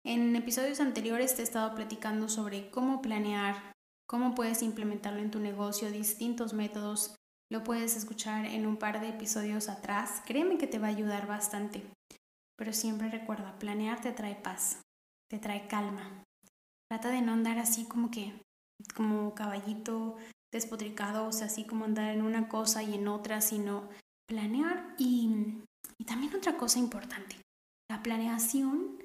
En 0.05 0.35
episodios 0.35 0.79
anteriores 0.79 1.35
te 1.35 1.41
he 1.41 1.43
estado 1.43 1.73
platicando 1.75 2.29
sobre 2.29 2.69
cómo 2.69 3.01
planear, 3.01 3.73
cómo 4.07 4.35
puedes 4.35 4.61
implementarlo 4.61 5.19
en 5.19 5.31
tu 5.31 5.39
negocio, 5.39 5.91
distintos 5.91 6.53
métodos 6.53 7.15
lo 7.51 7.63
puedes 7.63 7.95
escuchar 7.95 8.45
en 8.45 8.65
un 8.65 8.77
par 8.77 8.99
de 8.99 9.09
episodios 9.09 9.69
atrás. 9.69 10.21
Créeme 10.25 10.57
que 10.57 10.67
te 10.67 10.79
va 10.79 10.87
a 10.87 10.91
ayudar 10.91 11.27
bastante. 11.27 11.83
Pero 12.57 12.73
siempre 12.73 13.09
recuerda, 13.09 13.59
planear 13.59 14.01
te 14.01 14.11
trae 14.11 14.35
paz, 14.35 14.81
te 15.29 15.37
trae 15.37 15.67
calma. 15.67 16.23
Trata 16.89 17.09
de 17.09 17.21
no 17.21 17.33
andar 17.33 17.59
así 17.59 17.85
como 17.85 18.09
que, 18.09 18.33
como 18.95 19.35
caballito 19.35 20.15
despotricado, 20.51 21.27
o 21.27 21.31
sea, 21.31 21.47
así 21.47 21.65
como 21.65 21.85
andar 21.85 22.11
en 22.11 22.21
una 22.21 22.47
cosa 22.47 22.81
y 22.81 22.95
en 22.95 23.07
otra, 23.07 23.41
sino 23.41 23.89
planear 24.27 24.95
y, 24.97 25.59
y 25.99 26.05
también 26.05 26.35
otra 26.35 26.57
cosa 26.57 26.79
importante. 26.79 27.37
La 27.89 28.01
planeación 28.03 28.99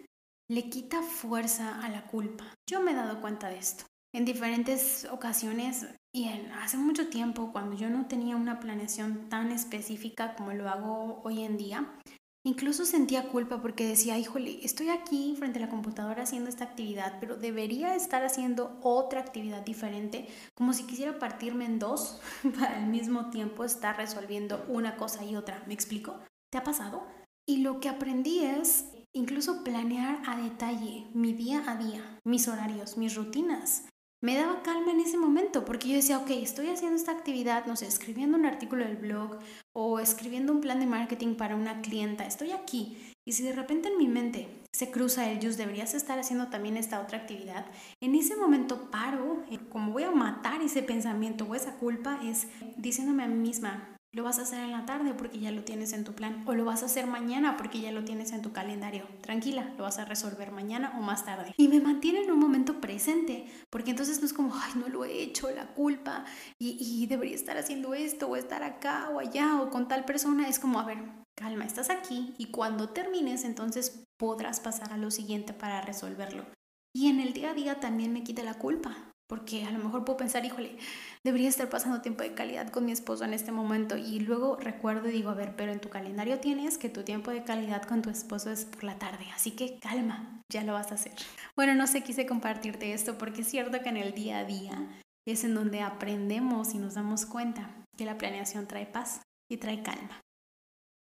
le 0.51 0.69
quita 0.69 1.03
fuerza 1.03 1.81
a 1.81 1.89
la 1.89 2.07
culpa. 2.07 2.45
Yo 2.69 2.81
me 2.81 2.93
he 2.93 2.95
dado 2.95 3.21
cuenta 3.21 3.49
de 3.49 3.59
esto. 3.59 3.85
En 4.13 4.25
diferentes 4.25 5.07
ocasiones 5.11 5.87
y 6.13 6.29
hace 6.61 6.77
mucho 6.77 7.09
tiempo, 7.09 7.53
cuando 7.53 7.77
yo 7.77 7.89
no 7.89 8.07
tenía 8.07 8.35
una 8.35 8.59
planeación 8.59 9.29
tan 9.29 9.53
específica 9.53 10.35
como 10.35 10.53
lo 10.53 10.69
hago 10.69 11.21
hoy 11.23 11.45
en 11.45 11.57
día, 11.57 11.97
incluso 12.45 12.85
sentía 12.85 13.29
culpa 13.29 13.63
porque 13.63 13.87
decía, 13.87 14.19
híjole, 14.19 14.59
estoy 14.65 14.89
aquí 14.89 15.37
frente 15.39 15.61
a 15.61 15.63
la 15.63 15.69
computadora 15.69 16.25
haciendo 16.25 16.49
esta 16.49 16.65
actividad, 16.65 17.19
pero 17.21 17.37
debería 17.37 17.95
estar 17.95 18.25
haciendo 18.25 18.81
otra 18.83 19.21
actividad 19.21 19.63
diferente, 19.63 20.27
como 20.55 20.73
si 20.73 20.83
quisiera 20.85 21.21
partirme 21.21 21.67
en 21.67 21.79
dos 21.79 22.21
para 22.59 22.79
al 22.79 22.89
mismo 22.89 23.31
tiempo 23.31 23.63
estar 23.63 23.97
resolviendo 23.97 24.65
una 24.67 24.97
cosa 24.97 25.25
y 25.25 25.37
otra. 25.37 25.63
¿Me 25.69 25.75
explico? 25.75 26.19
¿Te 26.51 26.59
ha 26.59 26.65
pasado? 26.65 27.07
Y 27.47 27.59
lo 27.59 27.81
que 27.81 27.89
aprendí 27.89 28.45
es 28.45 28.87
incluso 29.13 29.65
planear 29.65 30.23
a 30.27 30.37
detalle 30.37 31.07
mi 31.15 31.33
día 31.33 31.65
a 31.67 31.77
día, 31.77 32.21
mis 32.25 32.49
horarios, 32.49 32.97
mis 32.97 33.15
rutinas 33.15 33.85
me 34.23 34.37
daba 34.37 34.63
calma 34.63 34.93
en 34.93 35.01
ese 35.01 35.17
momento, 35.17 35.65
porque 35.65 35.89
yo 35.89 35.95
decía, 35.95 36.19
ok, 36.19 36.31
estoy 36.31 36.69
haciendo 36.69 36.97
esta 36.97 37.13
actividad, 37.13 37.65
no 37.65 37.75
sé, 37.75 37.87
escribiendo 37.87 38.37
un 38.37 38.45
artículo 38.45 38.85
del 38.85 38.97
blog 38.97 39.39
o 39.73 39.99
escribiendo 39.99 40.53
un 40.53 40.61
plan 40.61 40.79
de 40.79 40.85
marketing 40.87 41.37
para 41.37 41.57
una 41.57 41.81
clienta, 41.81 42.27
estoy 42.27 42.51
aquí. 42.51 42.99
Y 43.27 43.33
si 43.33 43.43
de 43.43 43.53
repente 43.53 43.89
en 43.89 43.97
mi 43.97 44.09
mente 44.09 44.49
se 44.73 44.91
cruza 44.91 45.31
el, 45.31 45.43
just 45.43 45.57
deberías 45.57 45.95
estar 45.95 46.19
haciendo 46.19 46.49
también 46.49 46.77
esta 46.77 47.01
otra 47.01 47.19
actividad, 47.19 47.65
en 48.03 48.15
ese 48.15 48.37
momento 48.37 48.91
paro, 48.91 49.43
como 49.71 49.93
voy 49.93 50.03
a 50.03 50.11
matar 50.11 50.61
ese 50.61 50.83
pensamiento 50.83 51.47
o 51.47 51.55
esa 51.55 51.77
culpa, 51.77 52.21
es 52.23 52.47
diciéndome 52.77 53.23
a 53.23 53.29
mí 53.29 53.37
misma, 53.37 53.97
lo 54.13 54.25
vas 54.25 54.41
a 54.41 54.43
hacer 54.43 54.59
en 54.59 54.73
la 54.73 54.87
tarde 54.87 55.15
porque 55.15 55.39
ya 55.39 55.53
lo 55.53 55.63
tienes 55.63 55.93
en 55.93 56.03
tu 56.03 56.15
plan. 56.15 56.43
O 56.47 56.55
lo 56.55 56.65
vas 56.65 56.83
a 56.83 56.87
hacer 56.87 57.07
mañana 57.07 57.57
porque 57.57 57.81
ya 57.81 57.93
lo 57.93 58.05
tienes 58.05 58.33
en 58.33 58.43
tu 58.43 58.53
calendario. 58.53 59.07
Tranquila, 59.21 59.73
lo 59.77 59.85
vas 59.85 59.99
a 59.99 60.05
resolver 60.05 60.51
mañana 60.51 60.95
o 60.99 61.03
más 61.03 61.25
tarde. 61.25 61.55
Y 61.57 61.69
me 61.69 61.81
mantiene 61.81 62.23
en 62.23 62.33
un 62.33 62.41
momento 62.41 62.81
presente. 62.81 63.47
Porque 63.71 63.91
entonces 63.91 64.19
no 64.21 64.27
es 64.27 64.33
como, 64.33 64.53
ay, 64.55 64.73
no 64.75 64.89
lo 64.89 65.05
he 65.05 65.23
hecho, 65.23 65.49
la 65.51 65.69
culpa. 65.75 66.25
Y, 66.59 67.07
debería 67.07 67.35
estar 67.35 67.57
haciendo 67.57 67.95
esto 67.95 68.29
o 68.29 68.37
estar 68.37 68.63
acá 68.63 69.11
o 69.11 69.21
allá 69.21 69.61
o 69.63 69.71
con 69.71 69.87
tal 69.87 70.05
persona. 70.05 70.49
Es 70.49 70.59
como, 70.59 70.81
a 70.81 70.85
ver, 70.85 70.99
calma, 71.37 71.65
estás 71.65 71.89
aquí. 71.89 72.35
Y 72.37 72.47
cuando 72.47 72.89
termines, 72.89 73.45
entonces 73.45 74.05
podrás 74.19 74.59
pasar 74.59 74.93
a 74.93 74.97
lo 74.97 75.11
siguiente 75.13 75.53
para 75.53 75.83
resolverlo. 75.83 76.45
Y 76.93 77.09
en 77.09 77.21
el 77.21 77.33
día 77.33 77.51
a 77.51 77.55
día 77.55 77.79
también 77.79 78.13
me 78.13 78.25
quita 78.25 78.43
la 78.43 78.55
culpa 78.55 79.10
porque 79.31 79.65
a 79.65 79.71
lo 79.71 79.79
mejor 79.79 80.05
puedo 80.05 80.17
pensar, 80.17 80.45
híjole, 80.45 80.77
debería 81.23 81.49
estar 81.49 81.71
pasando 81.71 82.03
tiempo 82.03 82.25
de 82.25 82.35
calidad 82.35 82.69
con 82.69 82.85
mi 82.85 82.91
esposo 82.91 83.25
en 83.25 83.33
este 83.33 83.53
momento 83.53 83.97
y 83.97 84.19
luego 84.19 84.57
recuerdo 84.57 85.09
y 85.09 85.13
digo, 85.13 85.31
a 85.31 85.35
ver, 85.35 85.55
pero 85.55 85.71
en 85.71 85.79
tu 85.79 85.89
calendario 85.89 86.41
tienes 86.41 86.79
que 86.79 86.89
tu 86.89 87.05
tiempo 87.05 87.31
de 87.31 87.45
calidad 87.45 87.85
con 87.85 88.03
tu 88.03 88.11
esposo 88.11 88.51
es 88.51 88.65
por 88.65 88.83
la 88.83 88.99
tarde, 88.99 89.27
así 89.33 89.53
que 89.53 89.79
calma, 89.79 90.43
ya 90.53 90.65
lo 90.65 90.73
vas 90.73 90.91
a 90.91 90.97
hacer. 90.97 91.13
Bueno, 91.55 91.77
no 91.77 91.87
sé, 91.87 92.03
quise 92.03 92.27
compartirte 92.27 92.93
esto 92.93 93.19
porque 93.19 93.43
es 93.43 93.49
cierto 93.49 93.81
que 93.81 93.89
en 93.89 93.99
el 93.99 94.15
día 94.15 94.41
a 94.41 94.45
día 94.45 95.01
es 95.25 95.45
en 95.45 95.55
donde 95.55 95.81
aprendemos 95.81 96.75
y 96.75 96.79
nos 96.79 96.95
damos 96.95 97.25
cuenta 97.25 97.71
que 97.97 98.07
la 98.07 98.19
planeación 98.19 98.67
trae 98.67 98.87
paz 98.87 99.23
y 99.49 99.59
trae 99.59 99.85
calma. 99.85 100.21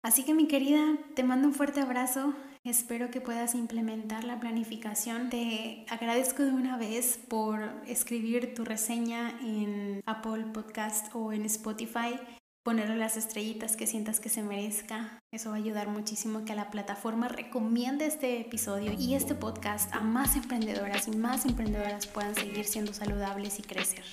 Así 0.04 0.24
que 0.24 0.34
mi 0.34 0.46
querida, 0.46 0.98
te 1.16 1.24
mando 1.24 1.48
un 1.48 1.54
fuerte 1.54 1.80
abrazo. 1.80 2.32
Espero 2.64 3.10
que 3.10 3.20
puedas 3.20 3.54
implementar 3.54 4.24
la 4.24 4.40
planificación. 4.40 5.28
Te 5.28 5.84
agradezco 5.90 6.44
de 6.44 6.50
una 6.50 6.78
vez 6.78 7.18
por 7.28 7.60
escribir 7.86 8.54
tu 8.54 8.64
reseña 8.64 9.38
en 9.42 10.00
Apple 10.06 10.46
Podcast 10.54 11.14
o 11.14 11.34
en 11.34 11.44
Spotify. 11.44 12.18
Ponerle 12.62 12.96
las 12.96 13.18
estrellitas 13.18 13.76
que 13.76 13.86
sientas 13.86 14.18
que 14.18 14.30
se 14.30 14.42
merezca. 14.42 15.18
Eso 15.30 15.50
va 15.50 15.56
a 15.56 15.58
ayudar 15.58 15.88
muchísimo 15.88 16.46
que 16.46 16.54
la 16.54 16.70
plataforma 16.70 17.28
recomiende 17.28 18.06
este 18.06 18.40
episodio 18.40 18.94
y 18.98 19.14
este 19.14 19.34
podcast 19.34 19.94
a 19.94 20.00
más 20.00 20.34
emprendedoras 20.34 21.06
y 21.06 21.10
más 21.10 21.44
emprendedoras 21.44 22.06
puedan 22.06 22.34
seguir 22.34 22.64
siendo 22.64 22.94
saludables 22.94 23.58
y 23.58 23.62
crecer. 23.62 24.04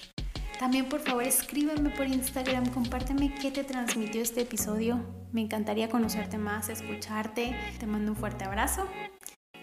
También 0.61 0.87
por 0.89 0.99
favor 0.99 1.23
escríbeme 1.23 1.89
por 1.89 2.05
Instagram, 2.05 2.69
compárteme 2.69 3.33
qué 3.33 3.49
te 3.49 3.63
transmitió 3.63 4.21
este 4.21 4.41
episodio. 4.41 5.03
Me 5.31 5.41
encantaría 5.41 5.89
conocerte 5.89 6.37
más, 6.37 6.69
escucharte. 6.69 7.55
Te 7.79 7.87
mando 7.87 8.11
un 8.11 8.15
fuerte 8.15 8.45
abrazo 8.45 8.87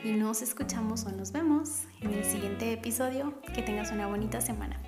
y 0.03 0.11
nos 0.11 0.43
escuchamos 0.43 1.05
o 1.05 1.13
nos 1.13 1.31
vemos 1.31 1.85
en 2.01 2.15
el 2.15 2.25
siguiente 2.25 2.73
episodio. 2.73 3.41
Que 3.55 3.63
tengas 3.63 3.93
una 3.93 4.09
bonita 4.09 4.41
semana. 4.41 4.83